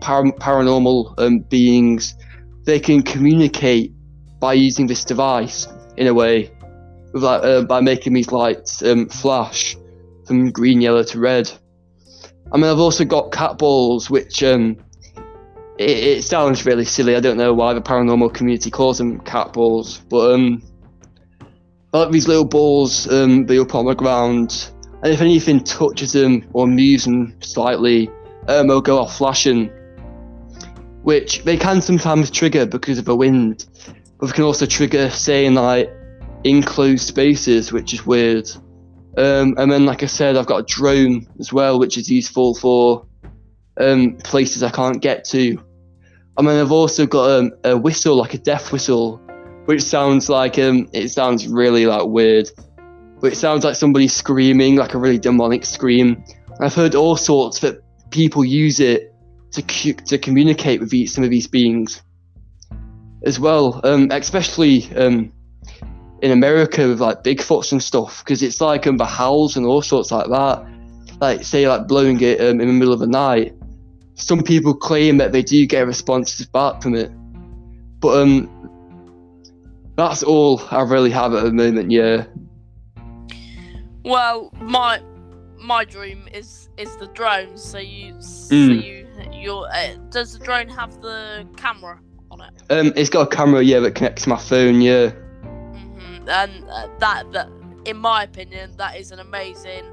par- 0.00 0.24
paranormal 0.24 1.14
um, 1.18 1.40
beings, 1.40 2.14
they 2.64 2.78
can 2.78 3.02
communicate 3.02 3.92
by 4.38 4.52
using 4.52 4.86
this 4.86 5.04
device 5.04 5.66
in 5.96 6.06
a 6.06 6.14
way, 6.14 6.50
uh, 7.14 7.62
by 7.62 7.80
making 7.80 8.12
these 8.12 8.32
lights 8.32 8.82
um, 8.82 9.08
flash 9.08 9.76
from 10.26 10.50
green, 10.50 10.80
yellow 10.80 11.02
to 11.02 11.18
red. 11.18 11.50
I 12.52 12.56
mean, 12.56 12.66
I've 12.66 12.78
also 12.78 13.04
got 13.04 13.32
cat 13.32 13.58
balls, 13.58 14.10
which 14.10 14.42
um, 14.42 14.76
it, 15.78 15.90
it 15.90 16.24
sounds 16.24 16.66
really 16.66 16.84
silly. 16.84 17.16
I 17.16 17.20
don't 17.20 17.36
know 17.36 17.54
why 17.54 17.74
the 17.74 17.80
paranormal 17.80 18.34
community 18.34 18.70
calls 18.70 18.98
them 18.98 19.20
cat 19.20 19.52
balls, 19.52 19.98
but 20.08 20.34
um, 20.34 20.62
like 21.92 22.10
these 22.10 22.28
little 22.28 22.44
balls 22.44 23.10
um, 23.10 23.46
they 23.46 23.58
up 23.58 23.74
on 23.74 23.86
the 23.86 23.94
ground, 23.94 24.70
and 25.02 25.12
if 25.12 25.20
anything 25.20 25.64
touches 25.64 26.12
them 26.12 26.48
or 26.52 26.66
moves 26.66 27.04
them 27.04 27.34
slightly, 27.40 28.08
um, 28.48 28.68
they'll 28.68 28.80
go 28.80 28.98
off 28.98 29.16
flashing, 29.16 29.68
which 31.02 31.44
they 31.44 31.56
can 31.56 31.80
sometimes 31.80 32.30
trigger 32.30 32.66
because 32.66 32.98
of 32.98 33.04
the 33.04 33.16
wind, 33.16 33.66
but 34.18 34.26
they 34.26 34.32
can 34.32 34.44
also 34.44 34.66
trigger, 34.66 35.08
say, 35.10 35.48
like 35.50 35.92
enclosed 36.44 37.06
spaces, 37.06 37.72
which 37.72 37.92
is 37.92 38.06
weird. 38.06 38.48
Um, 39.16 39.54
and 39.58 39.70
then, 39.70 39.86
like 39.86 40.02
I 40.02 40.06
said, 40.06 40.36
I've 40.36 40.46
got 40.46 40.58
a 40.58 40.62
drone 40.62 41.26
as 41.38 41.52
well, 41.52 41.78
which 41.78 41.98
is 41.98 42.10
useful 42.10 42.54
for 42.54 43.06
um, 43.78 44.16
places 44.18 44.62
I 44.62 44.70
can't 44.70 45.02
get 45.02 45.24
to. 45.26 45.62
I 46.36 46.42
mean, 46.42 46.56
I've 46.56 46.72
also 46.72 47.06
got 47.06 47.30
um, 47.30 47.52
a 47.64 47.76
whistle, 47.76 48.16
like 48.16 48.34
a 48.34 48.38
death 48.38 48.72
whistle, 48.72 49.20
which 49.66 49.82
sounds 49.82 50.28
like 50.28 50.58
um, 50.58 50.88
it 50.92 51.08
sounds 51.08 51.46
really 51.46 51.86
like 51.86 52.06
weird, 52.06 52.48
but 53.20 53.32
it 53.32 53.36
sounds 53.36 53.64
like 53.64 53.74
somebody 53.74 54.08
screaming, 54.08 54.76
like 54.76 54.94
a 54.94 54.98
really 54.98 55.18
demonic 55.18 55.64
scream. 55.66 56.24
I've 56.60 56.74
heard 56.74 56.94
all 56.94 57.16
sorts 57.16 57.60
that 57.60 57.82
people 58.10 58.44
use 58.44 58.80
it 58.80 59.14
to 59.52 59.62
cu- 59.62 60.04
to 60.06 60.18
communicate 60.18 60.80
with 60.80 60.90
these, 60.90 61.12
some 61.12 61.24
of 61.24 61.30
these 61.30 61.46
beings 61.46 62.02
as 63.24 63.38
well, 63.38 63.80
um, 63.84 64.08
especially 64.10 64.90
um, 64.96 65.32
in 66.22 66.30
America 66.30 66.88
with 66.88 67.00
like 67.00 67.22
Bigfoots 67.24 67.72
and 67.72 67.82
stuff, 67.82 68.24
because 68.24 68.42
it's 68.42 68.60
like 68.60 68.86
um, 68.86 68.96
the 68.96 69.06
howls 69.06 69.56
and 69.56 69.66
all 69.66 69.82
sorts 69.82 70.10
like 70.10 70.28
that. 70.28 70.66
Like 71.20 71.44
say 71.44 71.68
like 71.68 71.86
blowing 71.86 72.20
it 72.20 72.40
um, 72.40 72.60
in 72.60 72.66
the 72.68 72.72
middle 72.72 72.92
of 72.94 73.00
the 73.00 73.06
night. 73.06 73.54
Some 74.14 74.42
people 74.42 74.74
claim 74.74 75.18
that 75.18 75.32
they 75.32 75.42
do 75.42 75.64
get 75.66 75.86
responses 75.86 76.46
back 76.46 76.82
from 76.82 76.94
it, 76.94 77.10
but 78.00 78.20
um, 78.20 78.48
that's 79.96 80.22
all 80.22 80.62
I 80.70 80.82
really 80.82 81.10
have 81.10 81.34
at 81.34 81.44
the 81.44 81.52
moment. 81.52 81.90
Yeah. 81.90 82.24
Well, 84.04 84.50
my 84.60 85.02
my 85.58 85.84
dream 85.84 86.28
is 86.32 86.68
is 86.76 86.96
the 86.96 87.06
drone. 87.08 87.56
So 87.56 87.78
you 87.78 88.14
so 88.20 88.54
Mm. 88.54 88.82
you 88.82 89.06
your 89.32 89.68
uh, 89.72 89.96
does 90.10 90.38
the 90.38 90.44
drone 90.44 90.68
have 90.68 91.00
the 91.02 91.46
camera 91.56 92.00
on 92.30 92.40
it? 92.40 92.50
Um, 92.70 92.92
it's 92.96 93.10
got 93.10 93.32
a 93.32 93.36
camera, 93.36 93.62
yeah, 93.62 93.80
that 93.80 93.94
connects 93.94 94.22
to 94.24 94.28
my 94.28 94.38
phone, 94.38 94.80
yeah. 94.80 95.12
And 96.28 96.64
uh, 96.68 96.88
that 96.98 97.30
that 97.32 97.48
in 97.84 97.96
my 97.96 98.22
opinion 98.24 98.76
that 98.76 98.96
is 98.96 99.10
an 99.10 99.18
amazing 99.20 99.84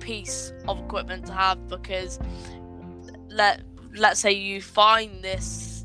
piece 0.00 0.52
of 0.68 0.78
equipment 0.80 1.26
to 1.26 1.32
have 1.32 1.66
because 1.68 2.18
let 3.30 3.62
let's 3.94 4.20
say 4.20 4.32
you 4.32 4.60
find 4.62 5.22
this 5.22 5.84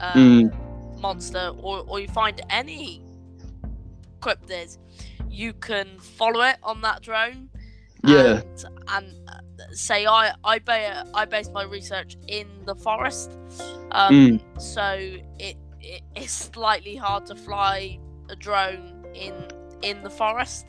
uh, 0.00 0.14
Mm. 0.14 0.52
monster 1.00 1.52
or 1.58 1.84
or 1.86 2.00
you 2.00 2.08
find 2.08 2.40
any 2.50 3.02
cryptids 4.20 4.78
you 5.28 5.52
can 5.52 5.98
follow 5.98 6.40
it 6.42 6.56
on 6.62 6.80
that 6.82 7.02
drone 7.02 7.48
Yeah. 8.04 8.40
And, 8.40 8.64
and 8.88 9.06
uh, 9.28 9.40
say 9.72 10.06
I 10.06 10.32
I, 10.44 10.58
ba- 10.58 11.04
I 11.14 11.24
base 11.24 11.50
my 11.52 11.62
research 11.64 12.16
in 12.26 12.46
the 12.66 12.74
forest, 12.74 13.36
um, 13.92 14.12
Mm. 14.14 14.40
so 14.58 14.82
it, 15.38 15.56
it 15.80 16.02
it's 16.16 16.32
slightly 16.32 16.96
hard 16.96 17.26
to 17.26 17.34
fly 17.36 17.98
a 18.32 18.36
drone 18.36 19.06
in 19.14 19.34
in 19.82 20.02
the 20.02 20.10
forest. 20.10 20.66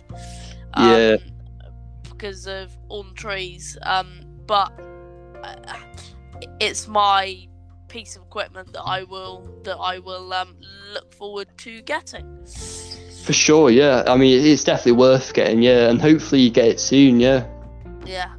um, 0.74 0.90
Yeah. 0.90 1.18
Because 2.04 2.48
of 2.48 2.76
all 2.90 3.04
the 3.04 3.14
trees, 3.14 3.78
um, 3.84 4.22
but 4.46 4.72
uh, 5.44 5.76
it's 6.60 6.88
my 6.88 7.48
piece 7.88 8.16
of 8.16 8.24
equipment 8.24 8.74
that 8.74 8.82
I 8.82 9.04
will 9.04 9.50
that 9.64 9.78
I 9.78 10.00
will 10.00 10.34
um, 10.34 10.56
look 10.94 11.14
forward 11.14 11.48
to 11.60 11.82
getting. 11.82 12.46
For 13.26 13.34
sure, 13.34 13.70
yeah. 13.70 14.04
I 14.08 14.18
mean, 14.18 14.46
it's 14.46 14.64
definitely 14.64 14.94
worth 14.94 15.34
getting, 15.34 15.62
yeah, 15.62 15.90
and 15.90 16.02
hopefully 16.02 16.42
you 16.42 16.50
get 16.50 16.68
it 16.68 16.80
soon, 16.80 17.20
yeah. 17.20 17.46
Yeah. 18.06 18.34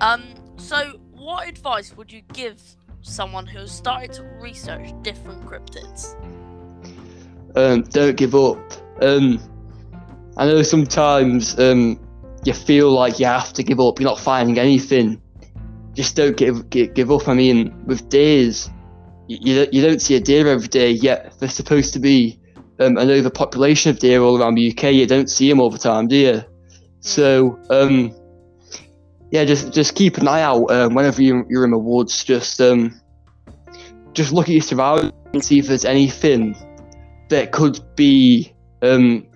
Um. 0.00 0.34
So, 0.56 0.98
what 1.12 1.48
advice 1.48 1.96
would 1.96 2.12
you 2.12 2.22
give 2.32 2.60
someone 3.02 3.46
who 3.46 3.60
has 3.60 3.72
started 3.72 4.12
to 4.14 4.24
research 4.40 4.92
different 5.02 5.44
cryptids? 5.46 6.14
Um, 7.56 7.82
don't 7.82 8.16
give 8.16 8.34
up. 8.34 8.58
Um, 9.02 9.40
I 10.36 10.46
know 10.46 10.62
sometimes 10.62 11.58
um, 11.58 12.00
you 12.44 12.52
feel 12.52 12.90
like 12.90 13.18
you 13.18 13.26
have 13.26 13.52
to 13.54 13.62
give 13.62 13.80
up. 13.80 14.00
You're 14.00 14.08
not 14.08 14.20
finding 14.20 14.58
anything. 14.58 15.20
Just 15.94 16.16
don't 16.16 16.36
give 16.36 16.70
give, 16.70 16.94
give 16.94 17.10
up. 17.10 17.28
I 17.28 17.34
mean, 17.34 17.84
with 17.86 18.08
deers, 18.08 18.70
you, 19.26 19.66
you 19.72 19.82
don't- 19.82 20.00
see 20.00 20.16
a 20.16 20.20
deer 20.20 20.46
every 20.48 20.68
day. 20.68 20.90
Yet 20.90 21.34
there's 21.38 21.54
supposed 21.54 21.92
to 21.94 21.98
be 21.98 22.38
um, 22.78 22.96
an 22.96 23.10
overpopulation 23.10 23.90
of 23.90 23.98
deer 23.98 24.22
all 24.22 24.40
around 24.40 24.54
the 24.54 24.70
UK. 24.70 24.94
You 24.94 25.06
don't 25.06 25.28
see 25.28 25.48
them 25.48 25.60
all 25.60 25.70
the 25.70 25.78
time, 25.78 26.08
do 26.08 26.16
you? 26.16 26.44
So 27.00 27.58
um, 27.70 28.14
yeah, 29.30 29.44
just 29.44 29.72
just 29.72 29.94
keep 29.94 30.18
an 30.18 30.28
eye 30.28 30.42
out 30.42 30.70
um, 30.70 30.94
whenever 30.94 31.22
you, 31.22 31.44
you're 31.48 31.64
in 31.64 31.70
the 31.70 31.78
woods. 31.78 32.24
Just 32.24 32.60
um, 32.60 33.00
just 34.12 34.32
look 34.32 34.48
at 34.48 34.52
your 34.52 34.62
surroundings 34.62 35.12
and 35.32 35.44
see 35.44 35.58
if 35.58 35.66
there's 35.66 35.84
anything 35.84 36.56
that 37.30 37.52
could 37.52 37.80
be 37.96 38.52
um, 38.82 39.26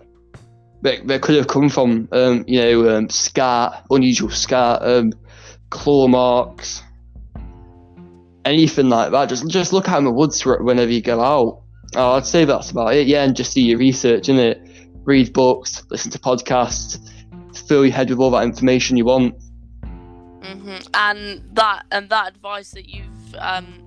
that, 0.82 1.06
that 1.06 1.22
could 1.22 1.36
have 1.36 1.48
come 1.48 1.68
from 1.68 2.08
um, 2.12 2.44
you 2.46 2.60
know 2.60 2.96
um, 2.96 3.08
scar, 3.08 3.82
unusual 3.90 4.30
scar, 4.30 4.78
um, 4.82 5.12
claw 5.70 6.06
marks, 6.06 6.82
anything 8.44 8.90
like 8.90 9.10
that. 9.12 9.28
Just 9.28 9.48
just 9.48 9.72
look 9.72 9.88
out 9.88 9.98
in 9.98 10.04
the 10.04 10.12
woods 10.12 10.44
whenever 10.44 10.92
you 10.92 11.00
go 11.00 11.20
out. 11.20 11.62
Oh, 11.96 12.12
I'd 12.12 12.26
say 12.26 12.44
that's 12.44 12.70
about 12.70 12.94
it. 12.94 13.06
Yeah, 13.06 13.24
and 13.24 13.34
just 13.34 13.54
do 13.54 13.62
your 13.62 13.78
research 13.78 14.28
in 14.28 14.38
it. 14.38 14.60
Read 15.04 15.32
books, 15.32 15.82
listen 15.90 16.10
to 16.12 16.18
podcasts, 16.18 16.98
fill 17.68 17.84
your 17.84 17.94
head 17.94 18.10
with 18.10 18.18
all 18.18 18.30
that 18.32 18.44
information 18.44 18.96
you 18.96 19.04
want. 19.04 19.34
hmm 19.82 20.76
And 20.94 21.42
that 21.52 21.84
and 21.90 22.08
that 22.10 22.28
advice 22.28 22.72
that 22.72 22.88
you've 22.88 23.34
um 23.38 23.80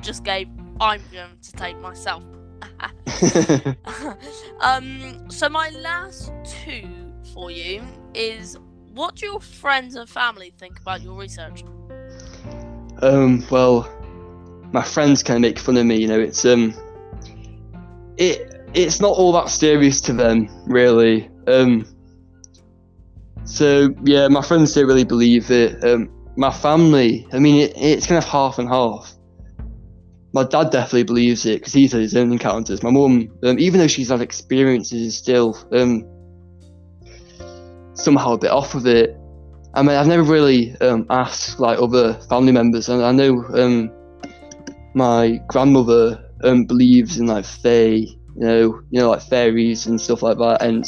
just 0.00 0.24
gave, 0.24 0.48
I'm 0.80 1.02
going 1.12 1.38
to 1.40 1.52
take 1.52 1.78
myself. 1.78 2.24
um. 4.60 5.30
So 5.30 5.48
my 5.48 5.70
last 5.70 6.32
two 6.44 6.88
for 7.32 7.50
you 7.50 7.82
is 8.14 8.56
what 8.92 9.16
do 9.16 9.26
your 9.26 9.40
friends 9.40 9.94
and 9.94 10.08
family 10.08 10.52
think 10.58 10.78
about 10.80 11.02
your 11.02 11.14
research? 11.14 11.64
Um, 13.00 13.44
well, 13.50 13.88
my 14.72 14.82
friends 14.82 15.22
kind 15.22 15.36
of 15.36 15.42
make 15.42 15.58
fun 15.58 15.76
of 15.76 15.86
me. 15.86 15.96
You 15.96 16.08
know, 16.08 16.20
it's 16.20 16.44
um, 16.44 16.74
it 18.16 18.62
it's 18.74 19.00
not 19.00 19.16
all 19.16 19.32
that 19.32 19.48
serious 19.48 20.00
to 20.02 20.12
them, 20.12 20.48
really. 20.66 21.30
Um, 21.46 21.86
so 23.44 23.94
yeah, 24.04 24.28
my 24.28 24.42
friends 24.42 24.74
don't 24.74 24.86
really 24.86 25.04
believe 25.04 25.50
it. 25.50 25.82
Um, 25.84 26.10
my 26.36 26.50
family, 26.50 27.26
I 27.32 27.38
mean, 27.38 27.60
it, 27.60 27.72
it's 27.76 28.06
kind 28.06 28.18
of 28.18 28.24
half 28.24 28.58
and 28.58 28.68
half. 28.68 29.14
My 30.34 30.44
dad 30.44 30.70
definitely 30.70 31.02
believes 31.02 31.44
it 31.44 31.60
because 31.60 31.74
he's 31.74 31.92
had 31.92 32.00
his 32.00 32.16
own 32.16 32.32
encounters. 32.32 32.82
My 32.82 32.90
mum, 32.90 33.30
um, 33.42 33.58
even 33.58 33.80
though 33.80 33.86
she's 33.86 34.08
had 34.08 34.22
experiences, 34.22 35.02
is 35.02 35.16
still 35.16 35.58
um, 35.72 36.06
somehow 37.94 38.32
a 38.32 38.38
bit 38.38 38.50
off 38.50 38.74
of 38.74 38.86
it. 38.86 39.16
I 39.74 39.82
mean, 39.82 39.96
I've 39.96 40.06
never 40.06 40.22
really 40.22 40.74
um, 40.80 41.06
asked 41.10 41.60
like 41.60 41.78
other 41.78 42.14
family 42.28 42.52
members, 42.52 42.88
and 42.88 43.02
I 43.02 43.12
know 43.12 43.44
um, 43.54 43.92
my 44.94 45.40
grandmother 45.48 46.30
um, 46.42 46.64
believes 46.64 47.18
in 47.18 47.26
like 47.26 47.44
fae, 47.44 47.84
you 47.84 48.16
know, 48.36 48.82
you 48.90 49.00
know, 49.00 49.10
like 49.10 49.22
fairies 49.22 49.86
and 49.86 50.00
stuff 50.00 50.22
like 50.22 50.38
that, 50.38 50.62
and 50.62 50.84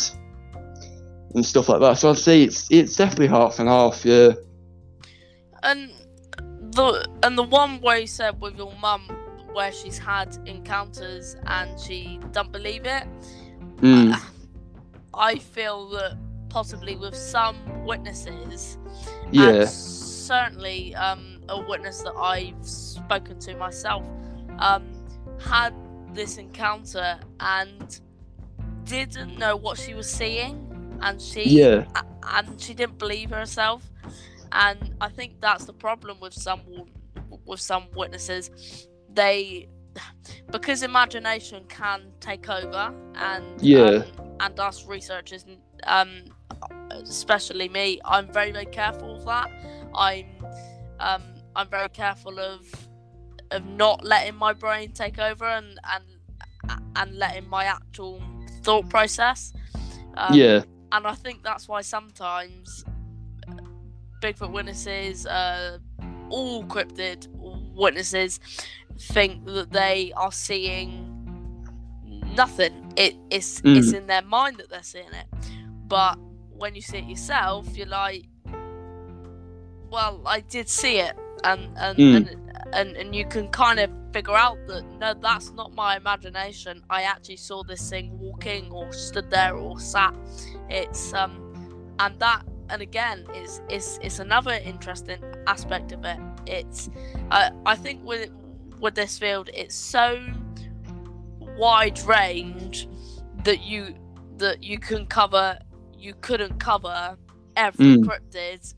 and 1.34 1.44
stuff 1.44 1.68
like 1.68 1.80
that. 1.80 1.98
So 1.98 2.10
I'd 2.10 2.18
say 2.18 2.42
it's 2.42 2.66
it's 2.70 2.96
definitely 2.96 3.28
half 3.28 3.58
and 3.58 3.68
half, 3.68 4.04
yeah. 4.04 4.32
And 5.62 5.90
the 6.72 7.06
and 7.22 7.36
the 7.36 7.42
one 7.42 7.80
way 7.80 8.06
said 8.06 8.40
with 8.40 8.56
your 8.56 8.74
mum 8.80 9.08
where 9.54 9.72
she's 9.72 9.96
had 9.96 10.36
encounters 10.46 11.36
and 11.46 11.78
she 11.80 12.18
don't 12.32 12.52
believe 12.52 12.84
it. 12.84 13.04
Mm, 13.76 14.20
I 15.14 15.38
feel 15.38 15.88
that 15.90 16.18
possibly 16.48 16.96
with 16.96 17.14
some 17.14 17.56
witnesses, 17.84 18.78
yeah, 19.30 19.48
and 19.50 19.68
certainly 19.68 20.94
um, 20.96 21.40
a 21.48 21.60
witness 21.60 22.02
that 22.02 22.14
I've 22.14 22.66
spoken 22.66 23.38
to 23.40 23.56
myself, 23.56 24.04
um, 24.58 25.06
had 25.40 25.74
this 26.12 26.36
encounter 26.36 27.18
and 27.40 28.00
didn't 28.84 29.38
know 29.38 29.56
what 29.56 29.78
she 29.78 29.94
was 29.94 30.10
seeing, 30.10 30.98
and 31.00 31.20
she 31.20 31.44
yeah, 31.44 31.84
and 32.24 32.60
she 32.60 32.74
didn't 32.74 32.98
believe 32.98 33.30
herself. 33.30 33.90
And 34.56 34.94
i 35.00 35.08
think 35.08 35.40
that's 35.40 35.64
the 35.64 35.72
problem 35.72 36.20
with 36.20 36.32
some 36.32 36.60
with 37.44 37.58
some 37.58 37.86
witnesses 37.96 38.86
they 39.14 39.68
because 40.50 40.82
imagination 40.82 41.64
can 41.68 42.12
take 42.20 42.48
over 42.48 42.92
and 43.16 43.62
Yeah. 43.62 44.04
um, 44.18 44.36
and 44.40 44.60
us 44.60 44.86
researchers 44.86 45.44
um 45.84 46.24
especially 46.90 47.68
me 47.68 48.00
i'm 48.04 48.32
very 48.32 48.52
very 48.52 48.66
careful 48.66 49.16
of 49.16 49.24
that 49.24 49.50
i'm 49.94 50.26
um 51.00 51.22
i'm 51.56 51.68
very 51.68 51.88
careful 51.88 52.38
of 52.38 52.60
of 53.50 53.64
not 53.66 54.04
letting 54.04 54.34
my 54.34 54.52
brain 54.52 54.92
take 54.92 55.18
over 55.18 55.44
and 55.44 55.78
and 55.92 56.04
and 56.96 57.16
letting 57.18 57.48
my 57.48 57.64
actual 57.64 58.20
thought 58.62 58.88
process 58.88 59.52
um, 60.16 60.34
yeah, 60.34 60.62
and 60.92 61.06
I 61.06 61.14
think 61.14 61.42
that's 61.42 61.68
why 61.68 61.80
sometimes 61.82 62.84
Bigfoot 64.22 64.52
witnesses, 64.52 65.26
uh, 65.26 65.78
all 66.30 66.64
cryptid 66.64 67.26
witnesses, 67.74 68.40
think 68.98 69.44
that 69.46 69.70
they 69.72 70.12
are 70.16 70.32
seeing 70.32 71.10
nothing. 72.34 72.92
It, 72.96 73.16
it's 73.30 73.60
it's 73.76 73.92
in 73.92 74.06
their 74.06 74.22
mind 74.22 74.58
that 74.58 74.70
they're 74.70 74.82
seeing 74.82 75.12
it, 75.12 75.26
but 75.88 76.18
when 76.56 76.74
you 76.74 76.80
see 76.82 76.98
it 76.98 77.04
yourself, 77.04 77.76
you're 77.76 77.86
like, 77.86 78.26
well, 79.90 80.22
I 80.26 80.40
did 80.40 80.68
see 80.68 80.98
it, 80.98 81.16
and 81.44 81.70
and 81.76 81.98
Mm. 81.98 82.16
and, 82.16 82.50
and 82.72 82.96
and 82.96 83.14
you 83.14 83.24
can 83.26 83.48
kind 83.48 83.78
of 83.80 83.90
figure 84.12 84.34
out 84.36 84.58
that 84.68 84.84
no, 85.00 85.14
that's 85.14 85.52
not 85.52 85.74
my 85.74 85.96
imagination. 85.96 86.82
I 86.90 87.02
actually 87.02 87.36
saw 87.36 87.62
this 87.64 87.88
thing 87.90 88.18
walking, 88.18 88.70
or 88.70 88.92
stood 88.92 89.30
there, 89.30 89.54
or 89.56 89.78
sat. 89.78 90.14
It's 90.70 91.12
um, 91.14 91.40
and 91.98 92.18
that, 92.20 92.42
and 92.70 92.80
again, 92.82 93.26
is 93.34 93.60
is 93.68 93.98
it's 94.02 94.18
another 94.18 94.52
interesting 94.52 95.18
aspect 95.46 95.92
of 95.92 96.04
it. 96.04 96.18
It's, 96.46 96.90
uh, 97.30 97.50
I 97.66 97.74
think 97.76 98.04
with 98.04 98.30
with 98.80 98.94
this 98.94 99.18
field, 99.18 99.50
it's 99.54 99.74
so 99.74 100.20
wide 101.56 101.98
range 102.00 102.88
that 103.44 103.62
you 103.62 103.94
that 104.38 104.62
you 104.62 104.78
can 104.78 105.06
cover 105.06 105.58
you 105.96 106.14
couldn't 106.20 106.58
cover 106.58 107.16
every 107.56 107.96
Mm. 107.96 108.04
cryptid 108.04 108.74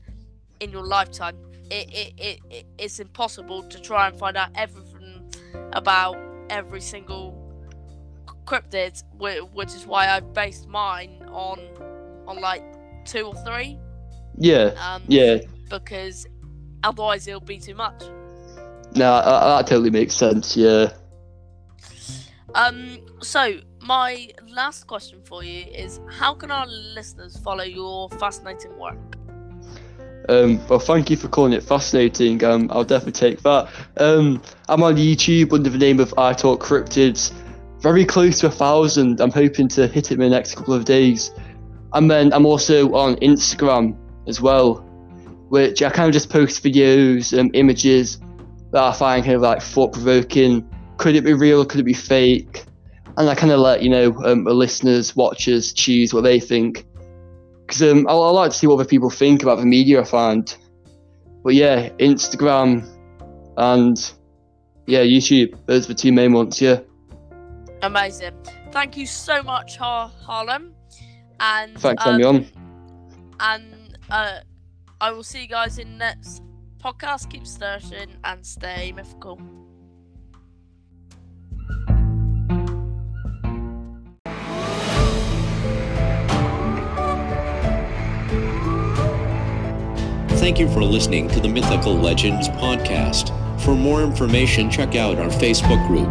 in 0.59 0.71
your 0.71 0.83
lifetime 0.85 1.35
it, 1.71 1.89
it, 1.91 2.13
it, 2.17 2.39
it 2.51 2.65
it's 2.77 2.99
impossible 2.99 3.63
to 3.63 3.81
try 3.81 4.07
and 4.07 4.17
find 4.19 4.37
out 4.37 4.49
everything 4.55 5.33
about 5.73 6.15
every 6.49 6.79
single 6.81 7.33
cryptid 8.45 9.03
whi- 9.17 9.39
which 9.53 9.73
is 9.73 9.85
why 9.87 10.07
i 10.07 10.19
based 10.19 10.67
mine 10.67 11.23
on 11.31 11.59
on 12.27 12.39
like 12.39 12.63
two 13.05 13.23
or 13.23 13.35
three 13.43 13.79
yeah, 14.37 14.71
um 14.79 15.01
yeah. 15.07 15.39
because 15.69 16.27
otherwise 16.83 17.27
it'll 17.27 17.39
be 17.41 17.57
too 17.57 17.73
much 17.73 18.03
No, 18.95 19.15
that, 19.15 19.23
that 19.23 19.67
totally 19.67 19.89
makes 19.91 20.13
sense. 20.15 20.57
Yeah. 20.57 20.93
Um, 22.55 22.99
so 23.21 23.59
my 23.81 24.29
last 24.49 24.87
question 24.87 25.21
for 25.23 25.43
you 25.43 25.65
is: 25.71 25.99
How 26.09 26.33
can 26.33 26.51
our 26.51 26.65
listeners 26.67 27.37
follow 27.37 27.63
your 27.63 28.09
fascinating 28.11 28.77
work? 28.77 28.97
Um, 30.29 30.65
well, 30.67 30.79
thank 30.79 31.09
you 31.09 31.15
for 31.15 31.29
calling 31.29 31.53
it 31.53 31.63
fascinating. 31.63 32.43
Um, 32.43 32.69
I'll 32.71 32.83
definitely 32.83 33.13
take 33.13 33.43
that. 33.43 33.69
Um, 33.97 34.41
I'm 34.67 34.83
on 34.83 34.95
YouTube 34.97 35.53
under 35.53 35.69
the 35.69 35.77
name 35.77 35.99
of 35.99 36.13
I 36.17 36.33
Talk 36.33 36.61
Cryptids. 36.61 37.31
Very 37.79 38.03
close 38.03 38.39
to 38.39 38.47
a 38.47 38.51
thousand. 38.51 39.21
I'm 39.21 39.31
hoping 39.31 39.67
to 39.69 39.87
hit 39.87 40.11
it 40.11 40.15
in 40.15 40.19
the 40.19 40.29
next 40.29 40.55
couple 40.55 40.73
of 40.73 40.83
days. 40.83 41.31
And 41.93 42.11
then 42.11 42.33
I'm 42.33 42.45
also 42.45 42.93
on 42.93 43.15
Instagram 43.17 43.95
as 44.27 44.41
well. 44.41 44.83
which 45.49 45.81
I 45.81 45.89
kind 45.89 46.07
of 46.07 46.13
just 46.13 46.29
post 46.29 46.63
videos, 46.63 47.37
um, 47.37 47.51
images 47.53 48.19
that 48.71 48.83
I 48.83 48.93
find 48.93 49.23
kind 49.23 49.35
of 49.35 49.41
like 49.41 49.61
thought 49.61 49.93
provoking. 49.93 50.67
Could 50.97 51.15
it 51.15 51.23
be 51.23 51.33
real? 51.33 51.65
Could 51.65 51.79
it 51.79 51.83
be 51.83 51.93
fake? 51.93 52.65
And 53.17 53.29
I 53.29 53.35
kind 53.35 53.51
of 53.51 53.59
let 53.59 53.81
you 53.81 53.89
know 53.89 54.13
um, 54.25 54.43
the 54.43 54.53
listeners, 54.53 55.15
watchers 55.15 55.73
choose 55.73 56.13
what 56.13 56.21
they 56.21 56.39
think. 56.39 56.85
Because 57.65 57.81
um, 57.81 58.07
I, 58.07 58.11
I 58.11 58.29
like 58.29 58.51
to 58.51 58.57
see 58.57 58.67
what 58.67 58.75
other 58.75 58.85
people 58.85 59.09
think 59.09 59.43
about 59.43 59.57
the 59.57 59.65
media 59.65 60.01
I 60.01 60.03
find. 60.03 60.55
But 61.43 61.55
yeah, 61.55 61.89
Instagram 61.99 62.87
and 63.57 64.13
yeah, 64.85 65.01
YouTube. 65.01 65.57
Those 65.65 65.85
are 65.85 65.89
the 65.89 65.95
two 65.95 66.11
main 66.11 66.33
ones. 66.33 66.61
Yeah. 66.61 66.79
Amazing. 67.81 68.33
Thank 68.71 68.97
you 68.97 69.05
so 69.05 69.43
much, 69.43 69.77
Har- 69.77 70.11
Harlem. 70.21 70.73
And 71.39 71.77
Thanks 71.79 72.03
for 72.03 72.09
having 72.09 72.21
me 72.21 72.27
um, 72.27 72.35
on. 72.35 72.47
And 73.39 73.97
uh, 74.09 74.39
I 74.99 75.11
will 75.11 75.23
see 75.23 75.41
you 75.41 75.47
guys 75.47 75.77
in 75.77 75.97
next 75.97 76.41
podcast. 76.87 77.29
Keep 77.29 77.45
searching 77.45 78.15
and 78.23 78.45
stay 78.45 78.93
mythical. 78.95 79.39
Thank 90.39 90.59
you 90.59 90.69
for 90.69 90.83
listening 90.83 91.27
to 91.29 91.39
the 91.41 91.49
Mythical 91.49 91.93
Legends 91.93 92.47
podcast. 92.49 93.33
For 93.61 93.75
more 93.75 94.01
information, 94.01 94.69
check 94.71 94.95
out 94.95 95.17
our 95.17 95.29
Facebook 95.29 95.85
group. 95.87 96.07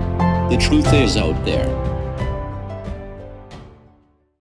The 0.51 0.59
truth 0.59 0.93
is 0.93 1.16
out 1.16 1.43
there. 1.45 1.96